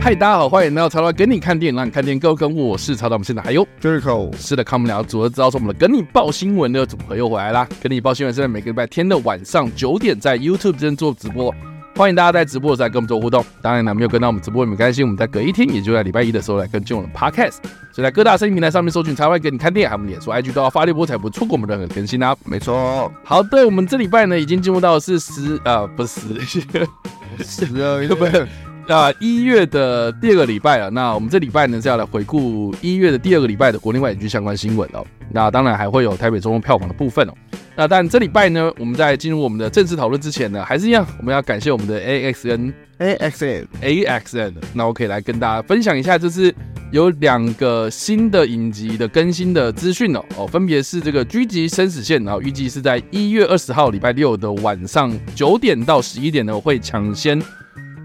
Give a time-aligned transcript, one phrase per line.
[0.00, 2.56] 嗨，大家好，欢迎来到曹导跟你看电影，让你看电影更跟。
[2.56, 7.68] 我是曹导，我们现在还有 Jericho，是的，看我们两个组合知道说我们的跟你报新闻的组合又回来啦。
[7.82, 11.54] 跟你报新闻是在每个礼拜天的晚上九点在 YouTube 这边做直播，
[11.98, 13.44] 欢迎大家在直播的时候来跟我们做互动。
[13.60, 17.56] 当然呢，没有跟到我们直播也没关系，我们在隔一天，也就在礼拜一的时候来跟进我们的 Podcast。
[17.90, 22.36] 所以在各大声音平台上面搜寻“台湾给你看电影”，还有我们脸书、IG 都要发立波，才不会错过我们任何更新啊。
[22.44, 26.60] 没错，好的，我们这礼拜呢已经进入到的是十呃不是十，
[27.42, 28.48] 十二月份。
[28.88, 30.88] 啊，一月的第二个礼拜了。
[30.88, 35.06] 那我们这礼拜呢是要来回顾一月的第二个礼拜的国内外影剧相关新闻哦。
[35.30, 37.34] 那当然还会有台北周末票房的部分哦。
[37.76, 44.54] 那但这礼拜呢，我们在进入我们的正式讨论之前呢，还是一样，我们要感谢我们的 AXN AXN AXN。
[44.72, 46.52] 那我可以来跟大家分享一下，就是
[46.90, 57.38] 有两个新的影集的更新的资讯哦哦，分别是这个《狙击生死线》，然后预计是在一月二十号礼拜六的晚上九点到十一点呢会抢先。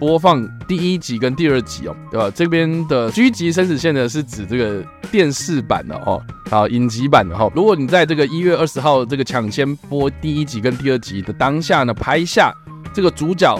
[0.04, 2.30] 播放第一集跟第二集哦，对吧？
[2.36, 7.50] 这边的《狙击生死线》呢，是指这个电视版的哦，好，影集版的哈。
[7.56, 12.54] 如果你在这个一月二十号这个抢先播第一集跟第二集的当下呢，拍下
[12.94, 13.58] 这个主角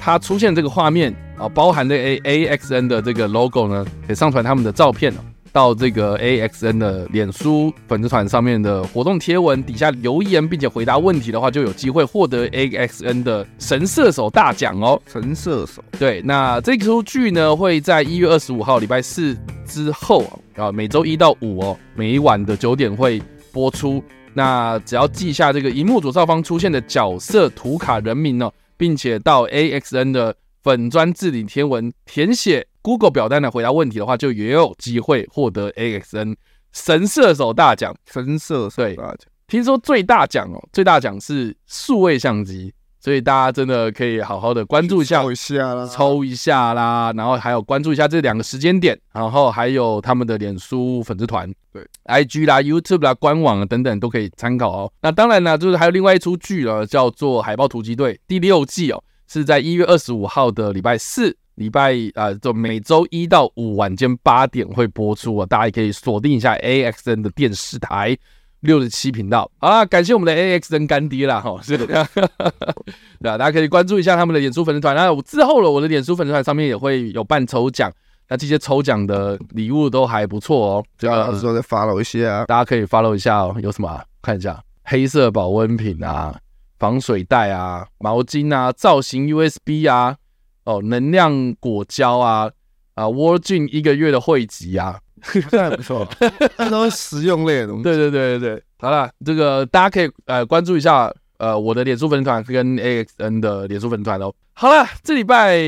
[0.00, 5.20] 他出现这个画面啊，包含的 A A X N 的这个 logo 呢，可以上传他们的照片哦。
[5.56, 15.00] 到这个 AXN 的脸书粉丝团上面的活动贴文底下留言，并且回答问题的话，就有机会获得 AXN 的神射手大奖哦。
[15.10, 19.34] 神射手，对，那这出剧呢会在一月二十五号礼拜四
[19.64, 24.04] 之后啊，每周一到五哦，每一晚的九点会播出。
[24.34, 32.66] 那只要记下这个荧幕左上方出现的角色图卡人名哦，并且到 AXN 的粉砖置顶贴文填写。
[32.86, 36.36] Google 表单来回答问题的话，就也有机会获得 AXN
[36.72, 37.92] 神射手大奖。
[38.08, 54.92] 神射手大奖，听说最大奖哦，最大奖是数位相机，所以大家真的可以好好的关注一下，抽一下啦，抽一下啦，然后还有关注一下这两个时间点，然后还有他们的脸书粉丝团，对，IG 啦、YouTube 啦、官网啊等等都可以参考哦。
[55.02, 61.36] 那当然呢，就是还有另外一出剧了，叫做《海豹突击队》第六季哦，是在一月二十五号的礼拜四。
[61.56, 68.16] 礼拜啊，就每周一到五晚间八点会播出啊，大家也可以锁定一下 AXN 的电视台
[68.60, 69.50] 六十七频道。
[69.58, 71.86] 好啦，感谢我们的 AXN 干爹啦，哈，是的，
[73.20, 74.94] 对啊，大家可以关注一下他们的脸书粉丝团。
[74.94, 77.90] 那我之后了，我的脸书粉丝团上面也会有办抽奖，
[78.28, 83.56] 那这些抽奖的礼物都还不错哦，就要说再 follow 一些啊，大家可以 follow 一下哦。
[83.62, 84.04] 有什么啊？
[84.20, 86.38] 看一下，黑色保温瓶啊，
[86.78, 90.16] 防水袋啊，毛巾啊，造型 USB 啊。
[90.66, 92.50] 哦，能量果胶啊，
[92.94, 94.98] 啊 w o r g i n 一个月的汇集啊，
[95.50, 96.06] 这还不错，
[96.58, 97.82] 那都是实用类的东西。
[97.82, 104.32] 对对对对对，好了，这个大家可以呃关注一下呃我的脸书粉团跟 AXN 的脸书粉团哦。
[104.52, 105.58] 好了，这礼拜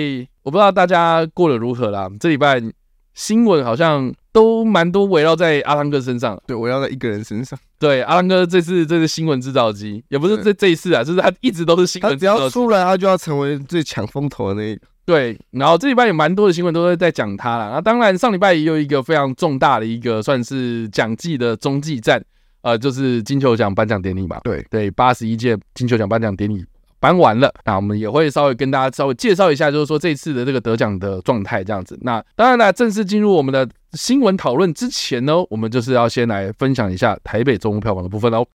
[0.42, 2.60] 我不知道大家过得如何啦，这礼拜
[3.18, 4.14] 新闻好像。
[4.30, 7.58] 都蛮多围绕在阿汤哥身上，对，围绕在一个人身上。
[7.76, 14.82] 对，阿汤哥这次这是新闻制造机，也不是这这一次啊，就是他一直都是新闻，只要出来他就要成为最抢风头的那一个。
[15.04, 17.72] 对，然后这礼拜有蛮多的新闻都是在讲他了。
[17.72, 22.24] 那当然上礼拜也有一个非常重大的一个算是奖季的中继战，
[22.60, 24.38] 呃，就是金球奖颁奖典礼嘛。
[24.44, 26.64] 对对，八十一届金球奖颁奖典礼。
[27.00, 31.98] 颁完了，那我们也会稍微跟大家稍微介绍一下，就是说这次的这个得奖的状态这样子。
[32.02, 38.46] 那当然了，正式进入我们的新闻讨论之前呢，我们就是要先来分享一下台北周末票房的部分喽。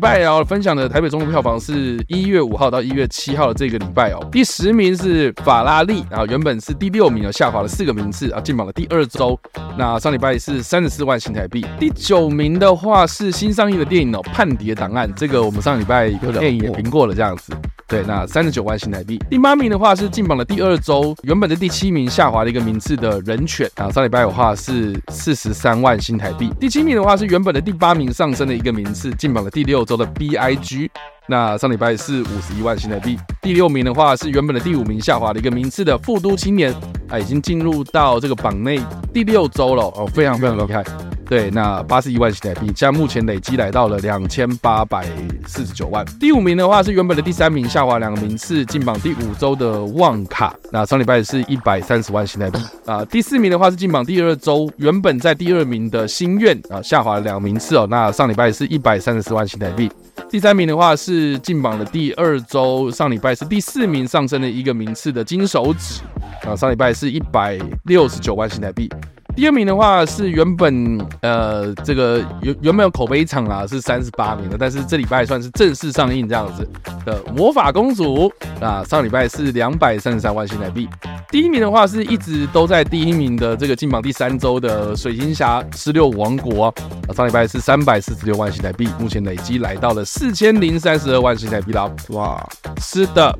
[0.00, 4.26] 拜哦分享的台北周末票房是一月五号到一月七号的这个礼拜哦。
[4.32, 9.38] 第十名是法拉利，然后原本是第六名哦，下滑了四个名次啊，进榜了第二周。
[9.76, 11.64] 那上礼拜是三十四万新台币。
[11.78, 17.52] 第九名的话是新上映的电影哦，《叛谍档案》，这个我们上礼拜有电影也评过了这样子。
[17.86, 19.18] 对，那三十九万新台币。
[19.28, 26.52] 第八名的话是进榜的第二周，原本的第七名下滑了一个名次的人犬，啊，上礼拜的话是四十三万新台币。
[26.60, 30.88] 第七名的话是原本的第八名上升了一个名次，进榜了第六周的 BIG，
[31.26, 33.18] 那上礼拜是五十一万新台币。
[33.42, 36.72] 第六名的话是原本的第五名下滑的一个名次的富都青年，
[37.08, 38.80] 啊，已经进入到这个榜内
[39.12, 40.84] 第六周了，哦，非常非常厉害。
[41.30, 45.06] 对，那八十一万新台币，现在目前累积来到了两千八百
[45.46, 46.04] 四十九万。
[46.18, 53.04] 第五名的话是原本的第三名，下滑两个名次，进榜第五周的旺卡，那上礼拜是一百三十万新台币啊。
[53.04, 59.88] 第四名的话是进榜第二周，原本在第二名的心愿啊，下滑了两个名次哦，那上礼拜是一百三十四万新台币。
[60.28, 66.00] 第三名的话是进榜的第二周，上礼拜是第四名，上升了一个名次的金手指
[66.44, 68.90] 啊，上礼拜是一百六十九万新台币。
[69.36, 76.68] 第二名的话是原本呃这个原原本有口碑场啊，是三十八名的，但是这礼拜算是正式上映这样子
[77.06, 78.30] 的魔法公主
[78.60, 80.88] 啊，上礼拜是两百三十三万新台币。
[81.30, 86.64] 第一名的话是一直都在第一名的这个进榜第三周的水行侠十六王国
[87.06, 91.88] 啊，上礼拜是三百四十六万新台币，目前累积来到了四千零三十二万新台币啦。
[92.08, 92.44] 哇，
[92.80, 93.32] 是的，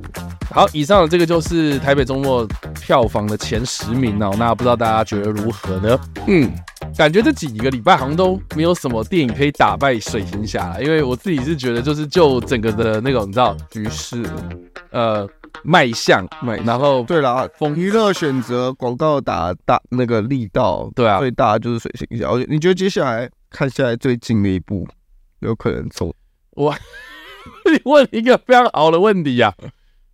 [0.51, 2.47] 好，以上的这个就是台北周末
[2.81, 6.01] 票房的前十名哦，那不知道大家觉得如何呢？
[6.27, 6.53] 嗯，
[6.97, 14.25] 感觉这几个礼拜好像都没有什么电影可以打败水行侠，因为我自己是觉得就是就整个的那种你知道局势，
[14.91, 15.29] 呃。
[15.65, 22.31] 卖相，卖，然后对啦，风娱乐选择广告打大那个力道，对啊，最大就是水行侠。
[22.49, 24.89] 你觉得接下来看下来最近的一部，
[25.41, 26.15] 有可能从
[26.53, 26.73] 我？
[27.71, 29.69] 你问一个非常好的问题呀、啊，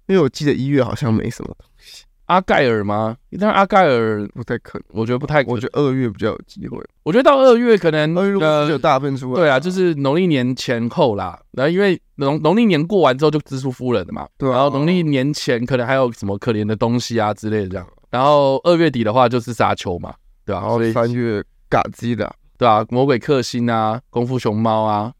[0.09, 2.05] 因为我记得一月好像没什么东西。
[2.27, 3.17] 阿盖尔吗？
[3.39, 5.55] 但阿盖尔不太可能，我觉得不太可能。
[5.55, 6.79] 我觉得二月比较有机会。
[7.05, 9.41] 我觉得到二月可能二月就有大分出来。
[9.41, 11.39] 对啊，就是农历年前后啦。
[11.53, 14.27] 然后因为农农历年过完之后就蜘蛛夫人了嘛。
[14.37, 14.53] 对、啊。
[14.53, 17.87] 然后农历年前可能还有什么可怜的东西啊之类的这样。
[18.11, 20.15] 然后二月底的话就是沙丘嘛，
[20.45, 20.63] 对吧、啊？
[20.63, 25.13] 然后三月嘎机的，对啊，魔鬼克星啊，功夫熊猫啊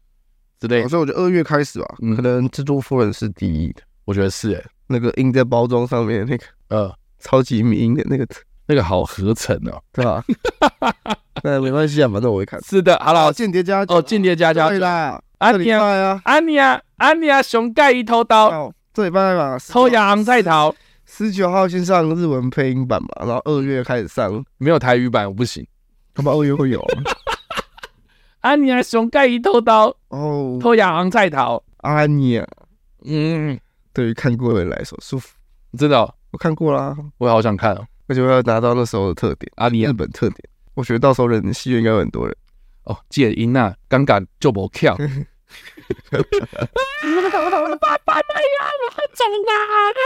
[0.59, 0.89] 之类的。
[0.89, 3.81] 所以我觉得二月开始吧，嗯、可能蜘蛛夫人是第一的。
[4.05, 6.93] 我觉得是诶、欸，那个印在包装上面那个，呃。
[7.19, 8.25] 超级迷的那个
[8.67, 10.23] 那个好合成哦， 对吧？
[11.43, 12.61] 那没关系啊，反正我会看。
[12.63, 20.73] 是的，好了，间谍家哦，间谍家家对啦，安妮啊，安妮啊，安妮啊，熊盖一偷刀，这礼拜嘛，偷羊在逃，
[21.07, 25.65] 十九号先上日文配音版嘛，然后二月开始上，没有台语版我不行，
[26.13, 26.79] 他妈二月会有。
[28.41, 32.47] 安妮啊，熊盖一偷刀哦，偷羊在逃，安妮啊，
[33.05, 33.59] 嗯，
[33.91, 35.35] 对于看过的人来说舒服，
[35.75, 36.13] 真的。
[36.37, 42.37] 我看过啦，我也好想看哦，而且我要拿到那时候的特点啊，你日本特点，我觉得到时候人戏院应该有很多人
[42.83, 42.95] 哦。
[43.09, 44.95] 解音呐，尴尬就不跳。
[44.95, 44.99] 我
[46.13, 49.51] 的爸爸那样，我长大，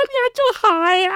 [0.08, 1.12] 你还就好呀。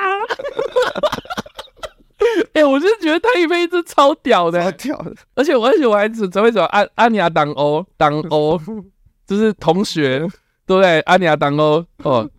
[2.52, 5.16] 哎，我就觉得他一辈子超屌的，超屌的。
[5.36, 8.60] 而且我而且我还只只会说安安妮亚当欧当欧，
[9.26, 10.28] 就是同学
[10.66, 12.30] 都在安妮亚当欧哦。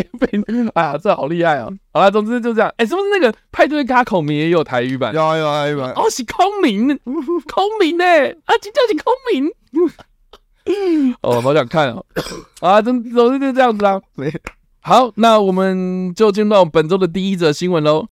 [0.74, 1.72] 哎呀，这好厉害哦！
[1.92, 2.68] 好了，总之就这样。
[2.76, 5.14] 哎、欸，是不是那个派对卡孔明也有台语版？
[5.14, 5.92] 有啊有台语版！
[5.92, 8.04] 哦，是孔明，孔明呢？
[8.04, 9.50] 啊，请叫是孔明。
[11.22, 12.04] 哦，好想看哦！
[12.60, 14.00] 啊，总总之就这样子啦。
[14.80, 18.06] 好，那我们就进入到本周的第一则新闻喽。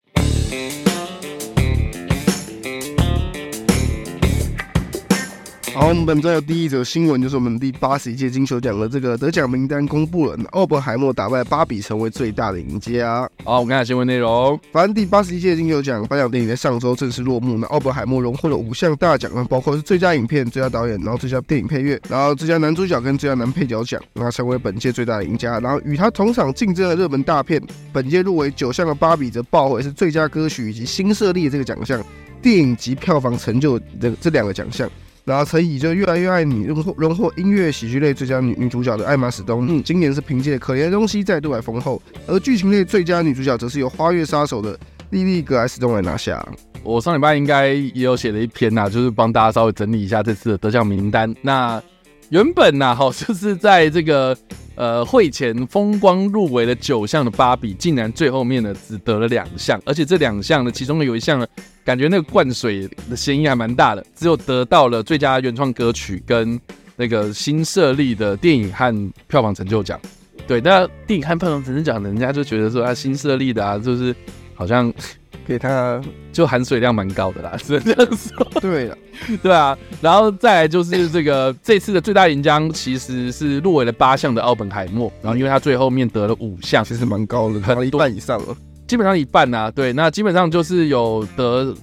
[5.75, 13.27] 好，我们本周的第一则新闻，就是我们第八十一届金球奖的这个得奖名单公布了，奥本海默打败芭比成为最大的赢家。
[13.43, 14.59] 好，我们看下新闻内容。
[14.71, 25.59] 反正第八十一届金球奖颁奖典礼在上周正式落幕，那奥本海默荣获了五项大奖，包括是最佳影片、最佳导演，然后最佳电影配乐，然后最佳男主角跟最佳男配角奖，那成为本届最大的赢家。
[25.59, 27.59] 然后与他同场竞争的热门大片，
[27.91, 31.99] 本届入围九项的芭比则抱回是最佳歌曲以及新设立的这个奖项，
[32.43, 34.87] 电影及票房成就的这两个奖项。
[35.25, 44.77] 然后曾以就越来越爱你荣获荣获音乐喜剧类最佳女女主角的艾玛史东，嗯，今年是凭借可怜的东西再度来封后，而剧情类最佳女主角则是由花月杀手的
[45.11, 46.45] 莉莉格莱斯东来拿下。
[46.83, 51.33] 我上礼拜应该也有写了一篇呐、啊，就是帮大家稍微整理一下这次的得奖名单。
[51.41, 51.81] 那
[52.27, 54.35] 原本呐，哈，就是在这个
[54.75, 61.47] 呃会前风光入围了九项的芭比，竟然最后面呢只得了两项，而且这两项呢，其中有一项呢。
[61.85, 66.59] 感觉那个灌水的嫌疑还蛮大的，只有得到了最佳原创歌曲跟
[66.95, 69.99] 那个新设立的电影和票房成就奖。
[70.47, 74.15] 对，那电影和票房成就奖，人家就觉得说他新设立的啊，就是
[74.53, 74.91] 好像
[75.45, 78.61] 给他就含水量蛮高的啦， 只能这样说。
[78.61, 78.97] 对了，
[79.43, 88.55] 对啊，然后再来就是这个这次的最大赢家其实是入围了八项的奥本海默，然后因为他最后面得了五项，其实蛮高的，拿了一半以上了。
[88.93, 91.75] 基本上一半呐、啊，对，那基本上就是有得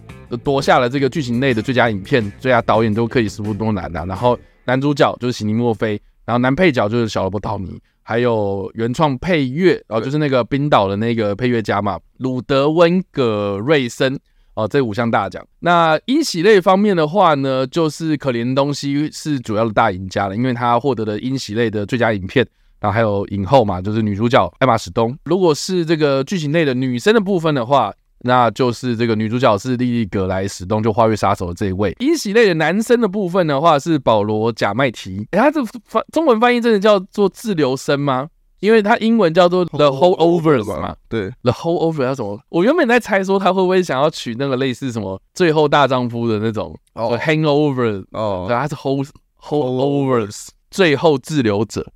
[0.45, 14.17] 夺下了这个剧情类的最佳影片、最佳导演都克里斯托弗·诺兰的，然后男主角就是席尼·莫菲，然后男配角就是小罗伯·道尼，还有原创配乐，哦就是那个冰岛的那个配乐家嘛，鲁德温·葛瑞森，
[14.55, 15.45] 哦，这五项大奖。
[15.59, 22.47] 那音喜类方面的话呢，就是可怜东西是主要的大赢家了，因为他获得了音喜类的最佳影片，
[22.81, 25.17] 然后还有影后嘛，就是女主角艾玛史东。
[25.25, 31.97] 如果是这个剧情类的女生的部分的话，那就是这个女主角是莉莉·葛莱史东，就《花月杀手》的这一位。
[32.01, 38.29] 英喜类的男生的部分的话是保罗·贾麦提，哎，他这翻中文翻译真的叫做自留生吗？
[38.61, 42.39] 因为他英文叫做 The Holdovers 嘛，对，The Holdover 叫什么？
[42.51, 49.09] 我原本在猜说他会不会想要取那个类似什么最后大丈夫的那种哦，Hangover 哦，对，他是 Hold
[49.43, 51.91] Holdovers 最后滞留者。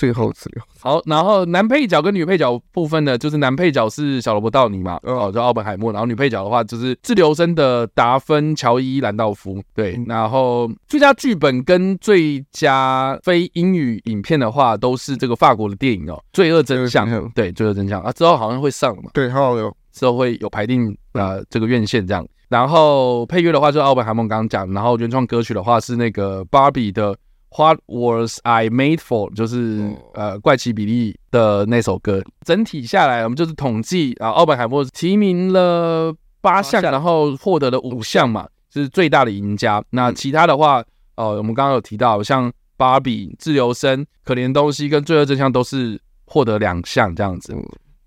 [0.00, 0.62] 最后滞留。
[0.80, 27.14] 好，然后男配角跟女配角部分呢，就是男配角是小罗伯·道尼嘛，哦，就奥本海默，然后女配角的话就是自留生的达芬·乔伊·兰道夫，对，然后最佳剧本跟最佳非英语影片的话都是这个法国的电影哦，《罪恶真相》，对，《罪恶真相》啊，之后好像会上嘛，对，好有之后会有排定呃这个院线这样，然后配乐的话就是奥本海默刚刚讲，然后原创歌曲的话是那个芭比的。
[27.56, 29.34] What was I made for？
[29.34, 32.22] 就是呃，怪奇比利的那首歌。
[32.46, 39.82] 整体下来，我们就是统计啊，奥本海默提名了八项，然后获得了五项嘛，就是最大的赢家。
[39.90, 40.82] 那其他的话，
[41.16, 47.54] 呃，我们刚刚有提到，像芭比、自由身、可怜东西跟罪恶真相都是获得两项这样子。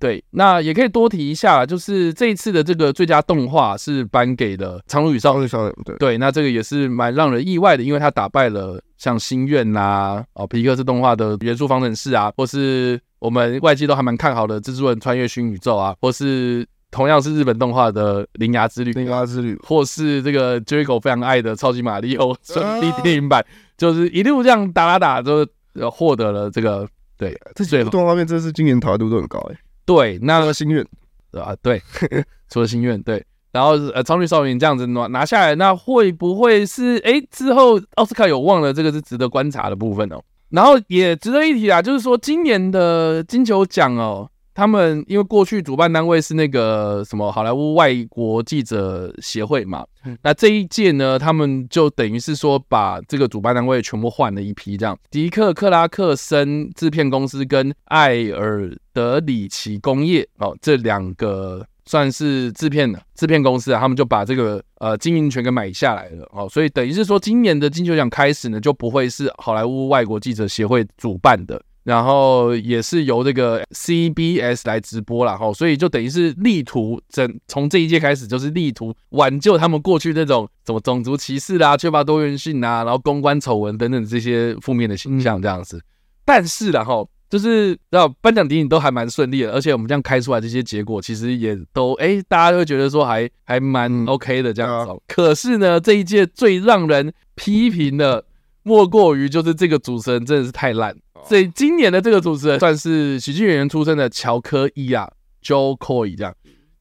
[0.04, 5.48] 对，那也可以多提一下，就是这一次的这个最佳动画是颁给了《苍鹭与少年》。
[5.86, 18.92] 对对，那这个也是蛮让人意外的，因为他打败了像《心愿》呐，哦，皮克斯动画的《元素方程式》啊，或是我们外界都还蛮看好的《蜘蛛人穿越新宇宙》啊，或是同样是日本动画的《铃芽之旅》。
[18.94, 23.42] 铃芽之旅，或是这个 Jericho 非常爱的《超级玛利欧兄弟电影版》，
[23.78, 25.48] 就是一路这样打打打，就
[25.90, 26.86] 获得了这个
[27.18, 27.34] 对。
[27.56, 29.58] 这几部动画方面，真的是今年讨论度都很高哎。
[29.86, 30.86] 对，那个心愿，
[31.34, 31.82] 啊，对，
[32.50, 38.72] 除了心愿，对，然后呃，超女少年这样子拿拿下来，那会不会是哎之后奥斯卡有忘了？
[38.74, 40.22] 这个是值得观察的部分哦。
[40.50, 44.30] 然后也值得一提啊，就是说今年的金球奖哦。
[44.54, 49.86] 他们因为过去主办单位是那个什么好莱坞外国记者协会嘛，
[50.22, 54.98] 那这一届呢，他们就等于是说把这个主办单位全部换了一批，这样。
[55.10, 71.60] 迪克克拉克森制片公司跟艾尔德里奇工业哦，这两个算是制片的制片公司啊，他们就把这个呃经营权给买下来了哦，所以等于是说今年的金球奖开始呢，就不会是好莱坞外国记者协会主办的。
[71.84, 85.82] 然后也是由这个 CBS 来直播了哈，所以就等于是力图整从这一届开始，就是力图挽救他们过去那种什么种族歧视啦、缺乏多元性啊，然后公关丑闻等等这些负面的形象这样子。
[86.24, 94.94] 但是然后就是要颁奖典礼都还蛮顺利的，而且我们这样开出来这些结果，其实也都哎，大家都会觉得说还还蛮 OK 的这样子。
[95.08, 98.24] 可是呢，这一届最让人批评的，
[98.62, 100.96] 莫过于就是这个主持人真的是太烂。
[101.26, 105.10] 所以今年的这个主持人算是喜剧演员出身的乔科伊啊
[105.44, 106.34] ，Joe Coy 这样。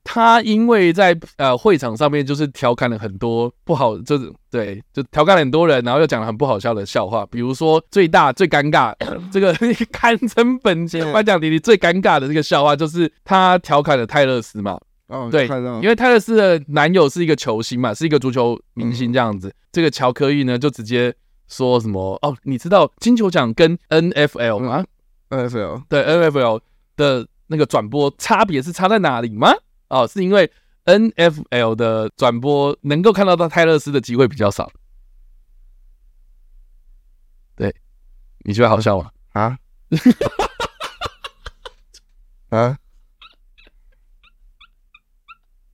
[0.04, 7.24] 他因为在呃会场上面就是调侃了很多不好，就是对，就调侃了很多人，然后又讲了很不好笑的笑话。
[7.26, 8.92] 比如说最大最尴尬，
[9.30, 9.54] 这个
[9.92, 14.76] 堪称本届颁奖典礼最尴尬的这个笑话，就是他调侃了泰勒斯嘛。
[15.06, 15.46] 哦，对，
[15.80, 19.54] 因为泰勒斯的男友是一个球星嘛，是一个足球明星这样子。
[19.70, 21.14] 这个乔科伊呢，就直接。
[21.48, 22.36] 说什么哦？
[22.42, 24.84] 你知道金球奖跟 NFL 吗
[25.30, 26.60] ？NFL 对 NFL
[26.96, 29.52] 的那个转播差别是差在哪里吗？
[29.88, 30.50] 哦，是因为
[30.84, 34.70] NFL 的转播能够看到到泰勒斯的机会比较少。
[37.54, 37.74] 对，
[38.40, 39.10] 你觉得好笑吗？
[39.32, 39.58] 啊？
[42.48, 42.78] 啊？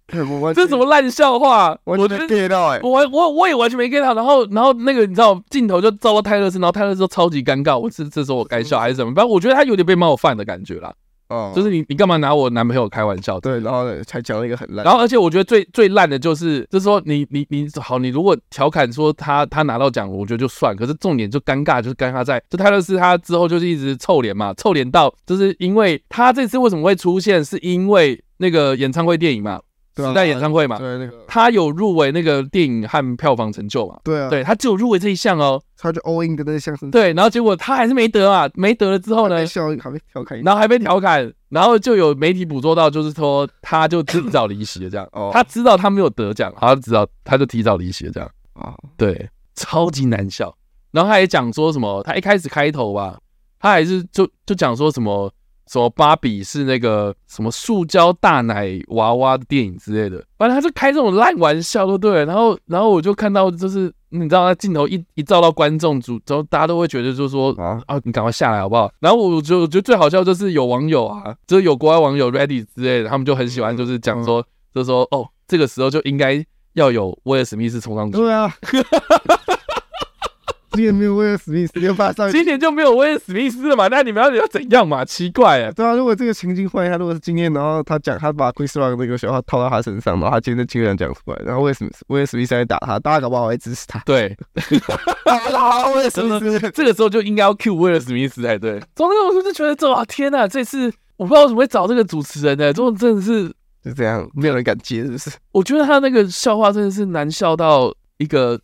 [0.55, 1.77] 这什么烂笑话？
[1.85, 4.15] 我觉得 get 到哎，我我我也完全没 get 到。
[4.15, 7.79] 然后然后那个你知道镜头就照到泰勒斯，然后泰勒斯都超级尴尬。
[7.79, 9.13] 我这这时候我该笑还是怎么？
[9.15, 10.93] 反正我觉得他有点被冒犯的感觉啦。
[11.29, 13.39] 哦，就是你你干嘛拿我男朋友开玩笑？
[13.39, 14.83] 对，然后才讲了一个很烂。
[14.83, 20.75] 然后而且我觉得最最烂的就是就是说你你你好，你如果调侃说他他拿到奖，我觉得就算。
[20.75, 29.61] 可是重点就尴尬，就是尴尬在就泰勒斯他之后就是一直臭脸嘛，臭脸到就是因为他这次为什么会出现，是因为那个演唱会电影嘛。
[30.07, 33.99] 时代演唱会嘛，对那个，他有入围那个电影和票房成就嘛？
[34.05, 36.91] 对啊，对他只有入围这一项哦，他就 all in 的那个相声。
[36.91, 45.09] 对，然后结果他还是没得啊，没得了之后呢，还被调侃，然后还被调侃，然后就有媒体捕捉到，就是说他就提早离席了这样。
[45.13, 48.31] 哦，他知道他没有得奖，他知道他就提早离席了这样。
[48.55, 50.55] 啊，对，超级难笑。
[50.91, 53.19] 然后他也讲说什么，他一开始开头吧，
[53.61, 55.33] 他还是就就讲说什么。
[55.69, 62.25] 什么芭比是那个什么塑胶大奶娃娃的电影之类的，反正他就开这种烂玩笑，都对。
[62.25, 68.91] 然后，然后我就看到，就是你知道，他镜头一一照到观众组，之后大家都会觉得，就是说啊啊，你赶快下来好不好？
[69.01, 74.43] 然后我就我觉得最好笑就是有网友啊，就是有国外网友 Reddit 之类的，他们就很喜欢，就是讲说，
[74.75, 76.45] 就是说哦，这个时候就应该
[76.75, 78.17] 要有威尔史密斯冲上去。
[78.17, 78.53] 对啊。
[80.73, 82.31] 今年没有威尔史密斯，又发上。
[82.31, 83.89] 今年就没有威尔史密斯了嘛？
[83.89, 85.05] 那你们要你要怎样嘛？
[85.05, 85.71] 奇怪啊！
[85.73, 93.99] 对啊，如果这个情境换一下，如果是今天，然后他讲他把 Chris Rock 那个笑话套到他身上，然后他今天就竟然讲出来，然后威尔史密斯威尔史密斯来打他，大家搞不好会支持他。
[94.07, 94.37] 对，
[95.57, 98.81] 好，威尔史密斯，这个时候就应该要 cue 威尔史密斯才对。
[98.95, 102.67] 总之，我就是觉得这哇天呐，这次我不知道为什么会找这个主持人呢？
[102.67, 103.49] 这种真的是
[103.83, 105.31] 就这样，没有人敢接，是不是？
[105.53, 108.61] 我觉得他那个笑话真的是难笑到一个。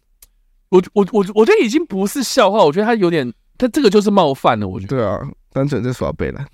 [0.70, 4.66] 我我我我觉得已经不是笑话，我觉得他有点，他这个就是冒犯了。
[4.66, 5.20] 我觉得对啊，
[5.52, 6.44] 单纯在耍白烂。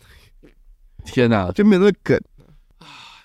[1.05, 2.21] 天哪，就没有那个梗。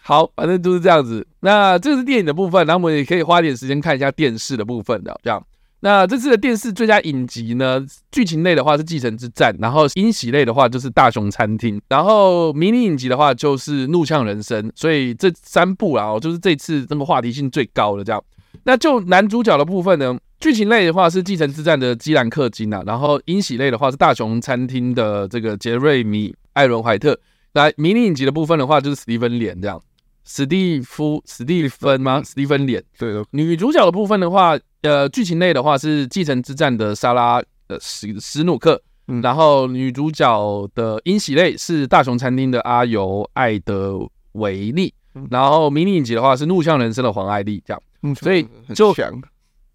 [0.02, 1.26] 好，反正就是这样子。
[1.40, 5.20] 那这个是电影的部分，然后我们也可以花点时间看一下电视的部分的。
[5.24, 5.44] 这样，
[5.80, 14.70] 那这次的电视最佳影集呢，剧情类的话是《继承之战》，然后惊喜类的话就是《大雄餐厅》，然后迷你影集的话就是《怒呛人生》。
[14.76, 18.24] 所以这三部啊，就是这次这个话题性最高的这样。
[18.64, 20.18] 那就男主角的部分呢？
[20.46, 27.20] 剧情类的话是《继承之战》的基兰克金啊，然后英喜类的话是《大熊餐厅》的这个杰瑞米·艾伦怀特。
[27.54, 29.82] 来，迷你影集的部分的话就是史蒂芬脸这样，
[30.24, 32.22] 史蒂夫、史蒂芬吗？
[32.24, 32.84] 史蒂芬脸。
[33.00, 33.26] 对的。
[33.32, 44.94] 女主角的部分的话，呃，剧情类的话是《继承之战》的莎拉呃史史努克，嗯，然后女主角的英喜类是《大熊餐厅》的阿尤艾德维利，
[45.32, 48.94] 然后迷你影集的话是《怒呛人生》的黄艾丽这样，所以就。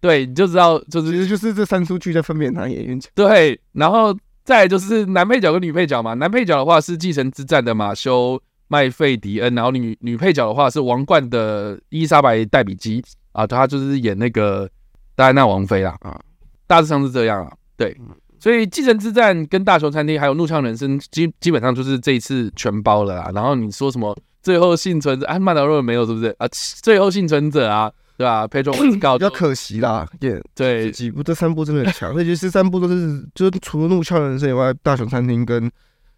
[0.01, 3.11] 对，你就知道，就是其实就是这三出剧在分别拿演员奖。
[3.13, 4.11] 对，然后
[4.43, 6.15] 再来就是男配角跟女配角嘛。
[6.15, 14.67] 男配角的话是《继承之战》的马修麦费迪恩，然后女女配角的话是《王冠》的伊莎白戴比基啊，她就是演那个
[15.15, 16.19] 戴安娜王妃啦啊，
[16.65, 17.53] 大致上是这样啊。
[17.77, 17.95] 对，
[18.39, 23.31] 所以《继承之战》跟《大熊餐厅》还有《怒呛人生》基基本上就是这一次全包了啦。
[23.35, 25.27] 然后你说什么最后幸存者？
[25.27, 26.47] 啊，曼达洛人没有是不是啊？
[26.81, 27.91] 最后幸存者啊？
[28.21, 28.47] 对吧？
[28.47, 30.41] 配重比较可惜啦，也、yeah,。
[30.53, 35.69] 对，几部这三部真的很强，那其实三部都是，就是除了《怒呛人生》以外，《大熊餐厅》跟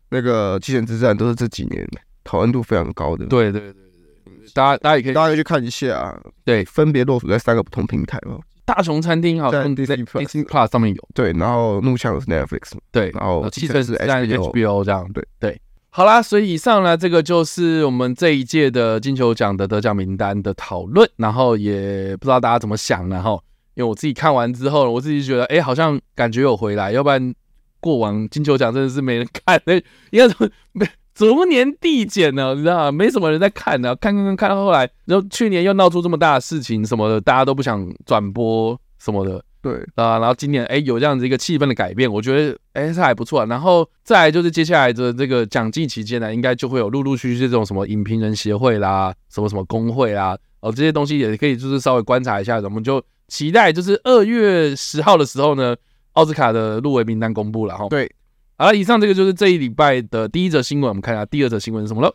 [0.10, 1.88] 那个《继承之战》都是这几年
[2.25, 3.25] 讨论度非常高的。
[3.27, 6.20] 对对对对，大家大家也可以，大家可以去看一下啊。
[6.44, 8.37] 对，分别落属在三个不同平台嘛。
[8.66, 15.61] 大熊餐厅好像在 Disney Plus 上面有，对，然后《怒呛》是 Netflix，对，然后《继承是 HBO 这样，对对。
[15.96, 23.40] 好啦，所以以上呢，这个就是我们这一届的金球奖的得奖名单的讨论，然后也不知道大家怎么想然后，
[23.75, 27.32] 因为我自己看完之后，我自己觉得，哎，好像感觉有回来，要不然
[27.79, 32.92] 过往金球奖真的是没人看，那应该说没逐年递减呢，你知道吗？
[32.92, 39.46] 没什么人在看呢，看看看看到后来，然后去年又闹出这么大的事情什么的，大家都不想转播什么的。
[39.63, 43.45] 对啊，然后今年哎有这样子一个气氛的改变，我觉得哎这还不错啊。
[43.45, 52.57] 然后再来就是接下来的这个奖季期间呢，应该就会有陆陆续续这种什么影评人协会啦，什么什么工会啦，哦这些东西也可以就是稍微观察一下。
[52.59, 55.73] 我们就期待就是二月十号的时候呢，
[56.11, 57.87] 奥斯卡的入围名单公布了哈。
[57.89, 58.11] 对，
[58.57, 62.13] 好了，以上这个就是这一礼拜的第一则新闻，我们看一下第二则新闻是什么了。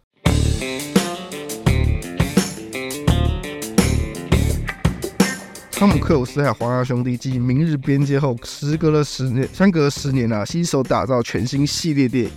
[5.79, 12.31] 汤姆克鲁斯还有华纳兄弟继《明日边界》后，时隔了十年，相隔了十年啊，携手打造全新系列电影。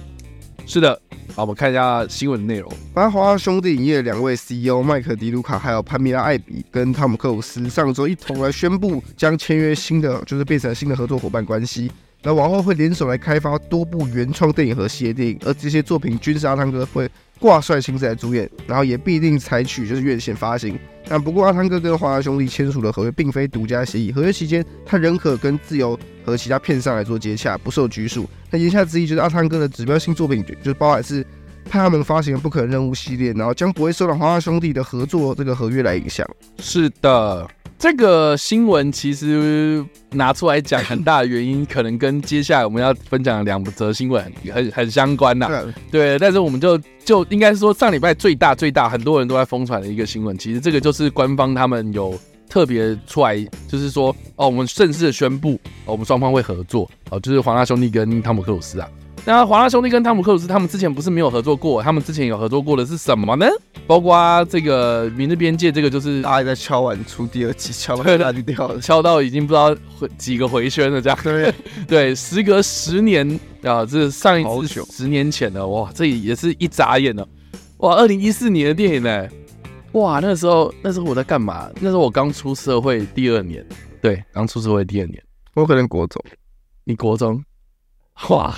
[0.68, 0.94] 是的，
[1.34, 2.72] 好，我们看一下新闻内容。
[2.94, 11.92] 反正华纳兄弟影业两位 CEO 麦克迪卢卡还有潘米拉艾比跟汤姆克鲁斯上周一同来宣布，将签约新的，就是变成新的合作伙伴关系。
[12.22, 17.10] 那往后会联手来开发多部原创电影和系列电影，而这些作品均是阿汤哥会
[17.42, 20.78] 挂帅亲自来主演，然后也必定采取就是院线发行。
[21.08, 28.30] 但不过阿汤哥跟华纳兄弟签署的合约并非独家协议，合约期间他仍可跟自由和其他片商来做接洽，不受拘束。
[28.52, 31.26] 那言下之意就是阿汤哥的指标性作品就是包含是
[31.66, 36.26] 派他们发行的《不可能任务》系列，然后将不会受到华纳兄弟的合作这个合约来影响。
[36.60, 37.48] 是的。
[37.82, 45.50] 这个新闻其实拿出来讲，很大的原因可能跟接下来我们要分享的两则新闻很很相关呐。
[45.90, 52.16] 对，但是我们就就应该是说上礼拜最大最大，很多人都在疯传的一个新闻，其实这个就是官方他们有
[52.48, 53.36] 特别出来，
[53.68, 58.88] 就是说哦，我们正式的宣布，哦，我们双方会合作，哦，就是华纳兄弟跟汤姆克鲁斯啊。
[59.24, 61.82] 那华纳兄弟跟汤姆克鲁斯他们之前不是没有合作过？
[61.84, 63.46] 他们之前有合作过的是什么呢？
[63.86, 71.18] 包括这个《明日边界》，这个就是大家在敲碗出第二季，敲到烂掉了，敲到已经不知道回几个回旋了，这样。
[71.24, 71.54] 对。
[71.88, 73.28] 对，时隔十年
[73.62, 77.28] 啊，这是上一次十年前的哇，这也是一眨眼了。
[77.78, 79.28] 哇，二零一四年的电影呢，
[79.92, 81.70] 哇，那时候那时候我在干嘛？
[81.80, 83.64] 那时候我刚出社会第二年，
[84.02, 85.22] 对，刚出社会第二年，
[85.54, 86.24] 我可能国中，
[86.86, 87.44] 你国中，
[88.30, 88.54] 哇。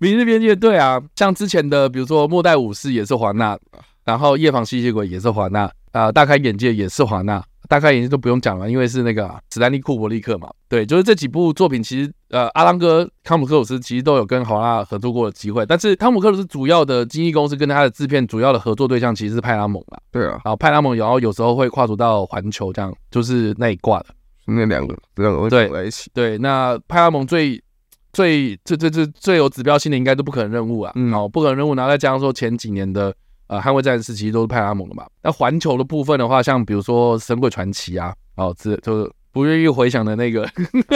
[0.00, 3.58] 明日边界，对啊，像之前的，比如说《末代武士》也是华纳，
[4.02, 10.48] 然后《夜访吸血鬼》也是华纳，啊、呃，大开眼界也是华纳，大开眼界都不用讲了，因为是那个史丹利库伯利克嘛。
[10.70, 20.00] 对，就是这几部作品，其实呃，阿汤哥汤姆克鲁斯其实都有跟华纳合作过的机会，但是汤姆克鲁斯主要的经纪公司跟他的制片主要的合作对象其实是派拉蒙啦。
[20.10, 24.06] 对啊，然后派拉蒙，然后有时候会跨足到环球，这样就是那一挂的，
[24.46, 26.10] 那两个这两个会走在一起。
[26.14, 27.62] 对，那派拉蒙最。
[28.18, 33.14] 最最最最最有指标性的应该都不可能任务啊，嗯，哦，不可能任务，然后再加上说前几年的
[33.46, 35.06] 呃捍卫战士其实都是派拉蒙的嘛。
[35.22, 40.44] 那环球的部分的话，像比如说神鬼传奇啊，哦，这就是不愿意回想的那个，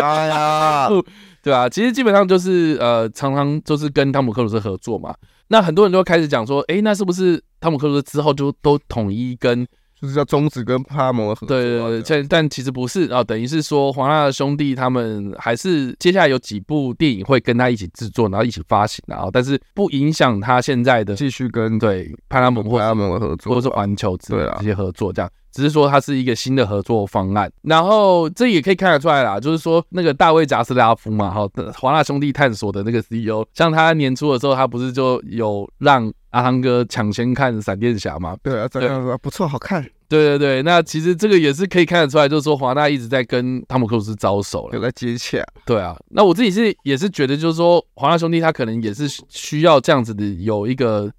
[0.02, 0.88] 哎呀，
[1.44, 5.14] 对啊，其实基本上就是呃常常就是跟汤姆克鲁斯合作嘛。
[5.46, 9.64] 那很多人都开始讲说，哎，那是不是汤姆克鲁斯之后就都统一跟？
[10.03, 38.37] 就是叫终止跟帕拉蒙的合作，对对对，但其实不是啊，等于是说华纳兄弟他们还是接下来有几部电影会跟他一起制作，然后一起发行，然后但是不影响他现在的继续跟对帕拉蒙或派拉蒙的合作，或者是环球之类这些合作这样，只是说它是一个新的合作方案，然后这也可以看得出来啦，就是说那个大卫贾斯拉夫嘛，哈，华纳兄弟探索的那个 CEO，像他年初的时候，他不是就有让阿汤哥抢先看闪电侠嘛？
[38.43, 39.87] 对啊，这样说不错，好看。
[40.09, 45.43] 对对对，那其实这个也是可以看得出来，就是说华纳一直在跟汤姆克鲁斯招手了，有在接洽。
[45.65, 51.11] 对啊，那我自己是也是觉得，就是说华纳兄弟他可能也是需要这样子的，有一个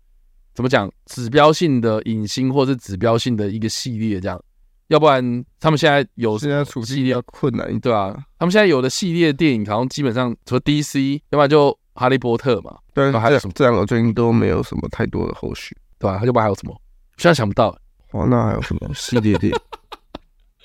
[0.54, 4.42] 怎么讲指标性的影星，或者是指标性的一个系列这样，
[4.88, 16.18] 要不然他们现在有现在处境比较困难，对啊，他们现在有的系列电影好像基本上除了 DC，要不然就哈利波特嘛，对，还有什么这两个最近都没有什么太多的后续，对吧？
[16.18, 16.80] 他就不然还有什么？
[17.18, 17.76] 现在想不到。
[18.12, 19.60] 哦，那还有什么系列电影？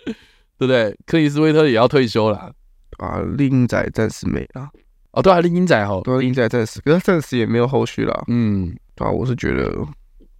[0.58, 0.94] 对不对？
[1.06, 2.52] 克里斯威特也要退休了
[2.98, 3.20] 啊！
[3.36, 4.68] 厉阴宅暂时没了。
[5.12, 8.24] 哦，对啊，厉阴宅哈，对，厉阴宅暂时，可是暂时也没有后续了。
[8.26, 9.72] 嗯，对啊，我是觉得，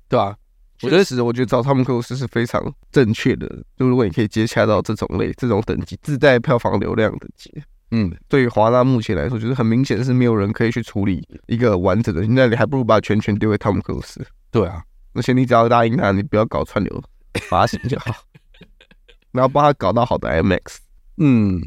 [0.09, 0.37] 对啊，
[0.83, 3.47] 我觉得是，我觉得找汤姆克鲁斯是非常正确的。
[3.77, 7.53] 就如果你可以接洽到这种类、这种等级、自带票房流量等级，
[7.93, 12.27] 嗯，对于华纳目前来说，就是很明显是没有人可以去处理一个完整的。
[12.27, 14.27] 那你还不如把全权丢给汤姆克鲁斯。
[14.51, 14.83] 对啊。
[15.15, 17.03] 而且你只要答应他，你不要搞串流
[17.49, 18.13] 发行就好，
[19.33, 20.77] 然后帮他搞到好的 IMAX，
[21.17, 21.61] 嗯，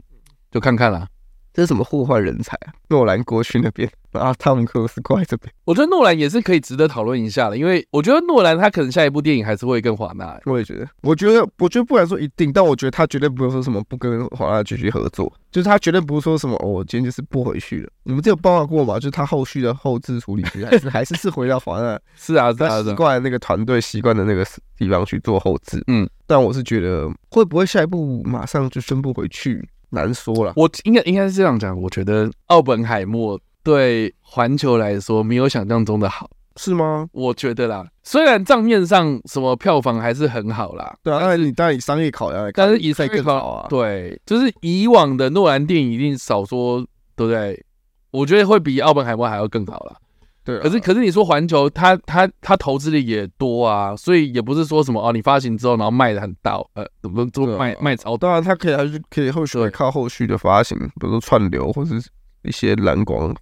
[0.52, 1.08] 就看看啦。
[1.54, 2.74] 这是什么互换人才啊？
[2.90, 5.52] 诺兰过去那边，然后汤姆克鲁斯过来这边。
[5.66, 10.40] 我觉得诺兰也是可以值得讨论一下的，因为我觉得诺兰他可能下一部电影还是会跟华纳。
[10.46, 17.90] 我也觉得，我觉得，我觉得不敢说一定，但我觉得他绝对不会说什么不跟华纳继续合作，就是他绝对不会说什么哦，我今天就是不回去了。
[18.04, 18.96] 你们这有报道过吗？
[18.96, 22.00] 就是他后续的后置处理还是 还是是回到华纳？
[22.16, 24.46] 是啊，他习惯那个团队习惯的那个
[24.78, 25.84] 地方去做后置。
[25.88, 29.68] 嗯，但我是觉得会不会下一步马上就宣布回去？
[29.92, 31.80] 难说了，我应该应该是这样讲。
[31.80, 37.08] 我觉得奥本海默对环球来说没有想象中的好，是吗？
[37.12, 43.68] 我觉得啦，虽然账面上什么票房还是很好啦，对啊，但是你当然以商业考量，但是以赛更好啊。
[43.70, 46.80] 对，就是以往的诺兰电影一定少说，
[47.16, 47.64] 对不对？
[48.12, 49.96] 我觉得会比奥本海默还要更好啦。
[50.44, 58.18] 对、啊，可是可是你说环球，他他他投资的也多啊，所以也不是说什么哦，你发行之后然后卖的很大，呃，怎么做卖、啊、卖超？
[58.18, 61.96] 当然他可以还是可以后续靠后续的发行，比如说串流或者
[62.44, 63.36] 一些蓝光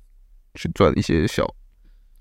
[0.56, 1.48] 去赚一些小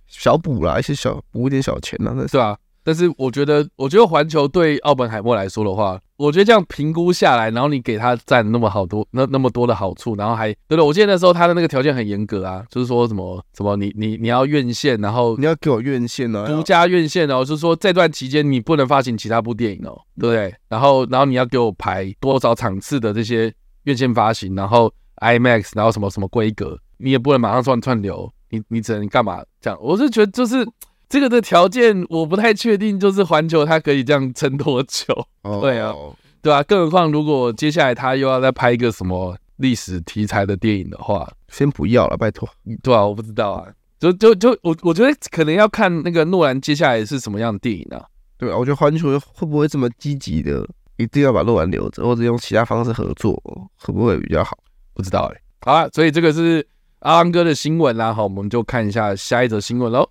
[0.07, 2.57] 小补啦，一些小补一点小钱啊，是吧？
[2.85, 20.54] 但是我觉得，我觉得环球对奥本海默来说的话，我觉得这样评估下来，然后你给他占那么好多那那么多的好处，然后还对对，我记得那时候他的那个条件很严格啊，就是说什么什么你你你要院线，然后你要给我院线哦，独家院线哦，就是说这段期间你不能发行其他部电影哦，对不对？
[20.68, 23.54] 然后然后你要给我排多少场次的这些
[23.85, 29.78] 院线发行，然后 IMAX，然后什么什么规格，你也不能马上串串流，你你只能干嘛这样？
[29.81, 30.66] 我是觉得就是。
[31.09, 35.27] 这个的条件我不太确定，就是环球它可以这样撑多久？
[35.61, 35.94] 对啊，
[36.42, 42.49] 对啊，更何况如果接下来他又要再拍一个什么历史题材的电影的话，先不要了，拜托。
[42.83, 43.66] 对啊，我不知道啊，
[43.99, 48.05] 就就就我我觉得可能要看那个诺兰接下来是什么样的电影啊。
[48.37, 50.66] 对啊，我觉得环球会不会这么积极的，
[50.99, 53.35] 一定要把诺兰留着，或者用其他方式合作，
[53.79, 54.57] 会不会比较好？
[54.94, 55.42] 不知道哎、欸。
[55.62, 56.66] 好了，所以这个是。
[57.01, 60.11] 阿汤哥的新闻啦，好，我们就看一下下一则新闻喽。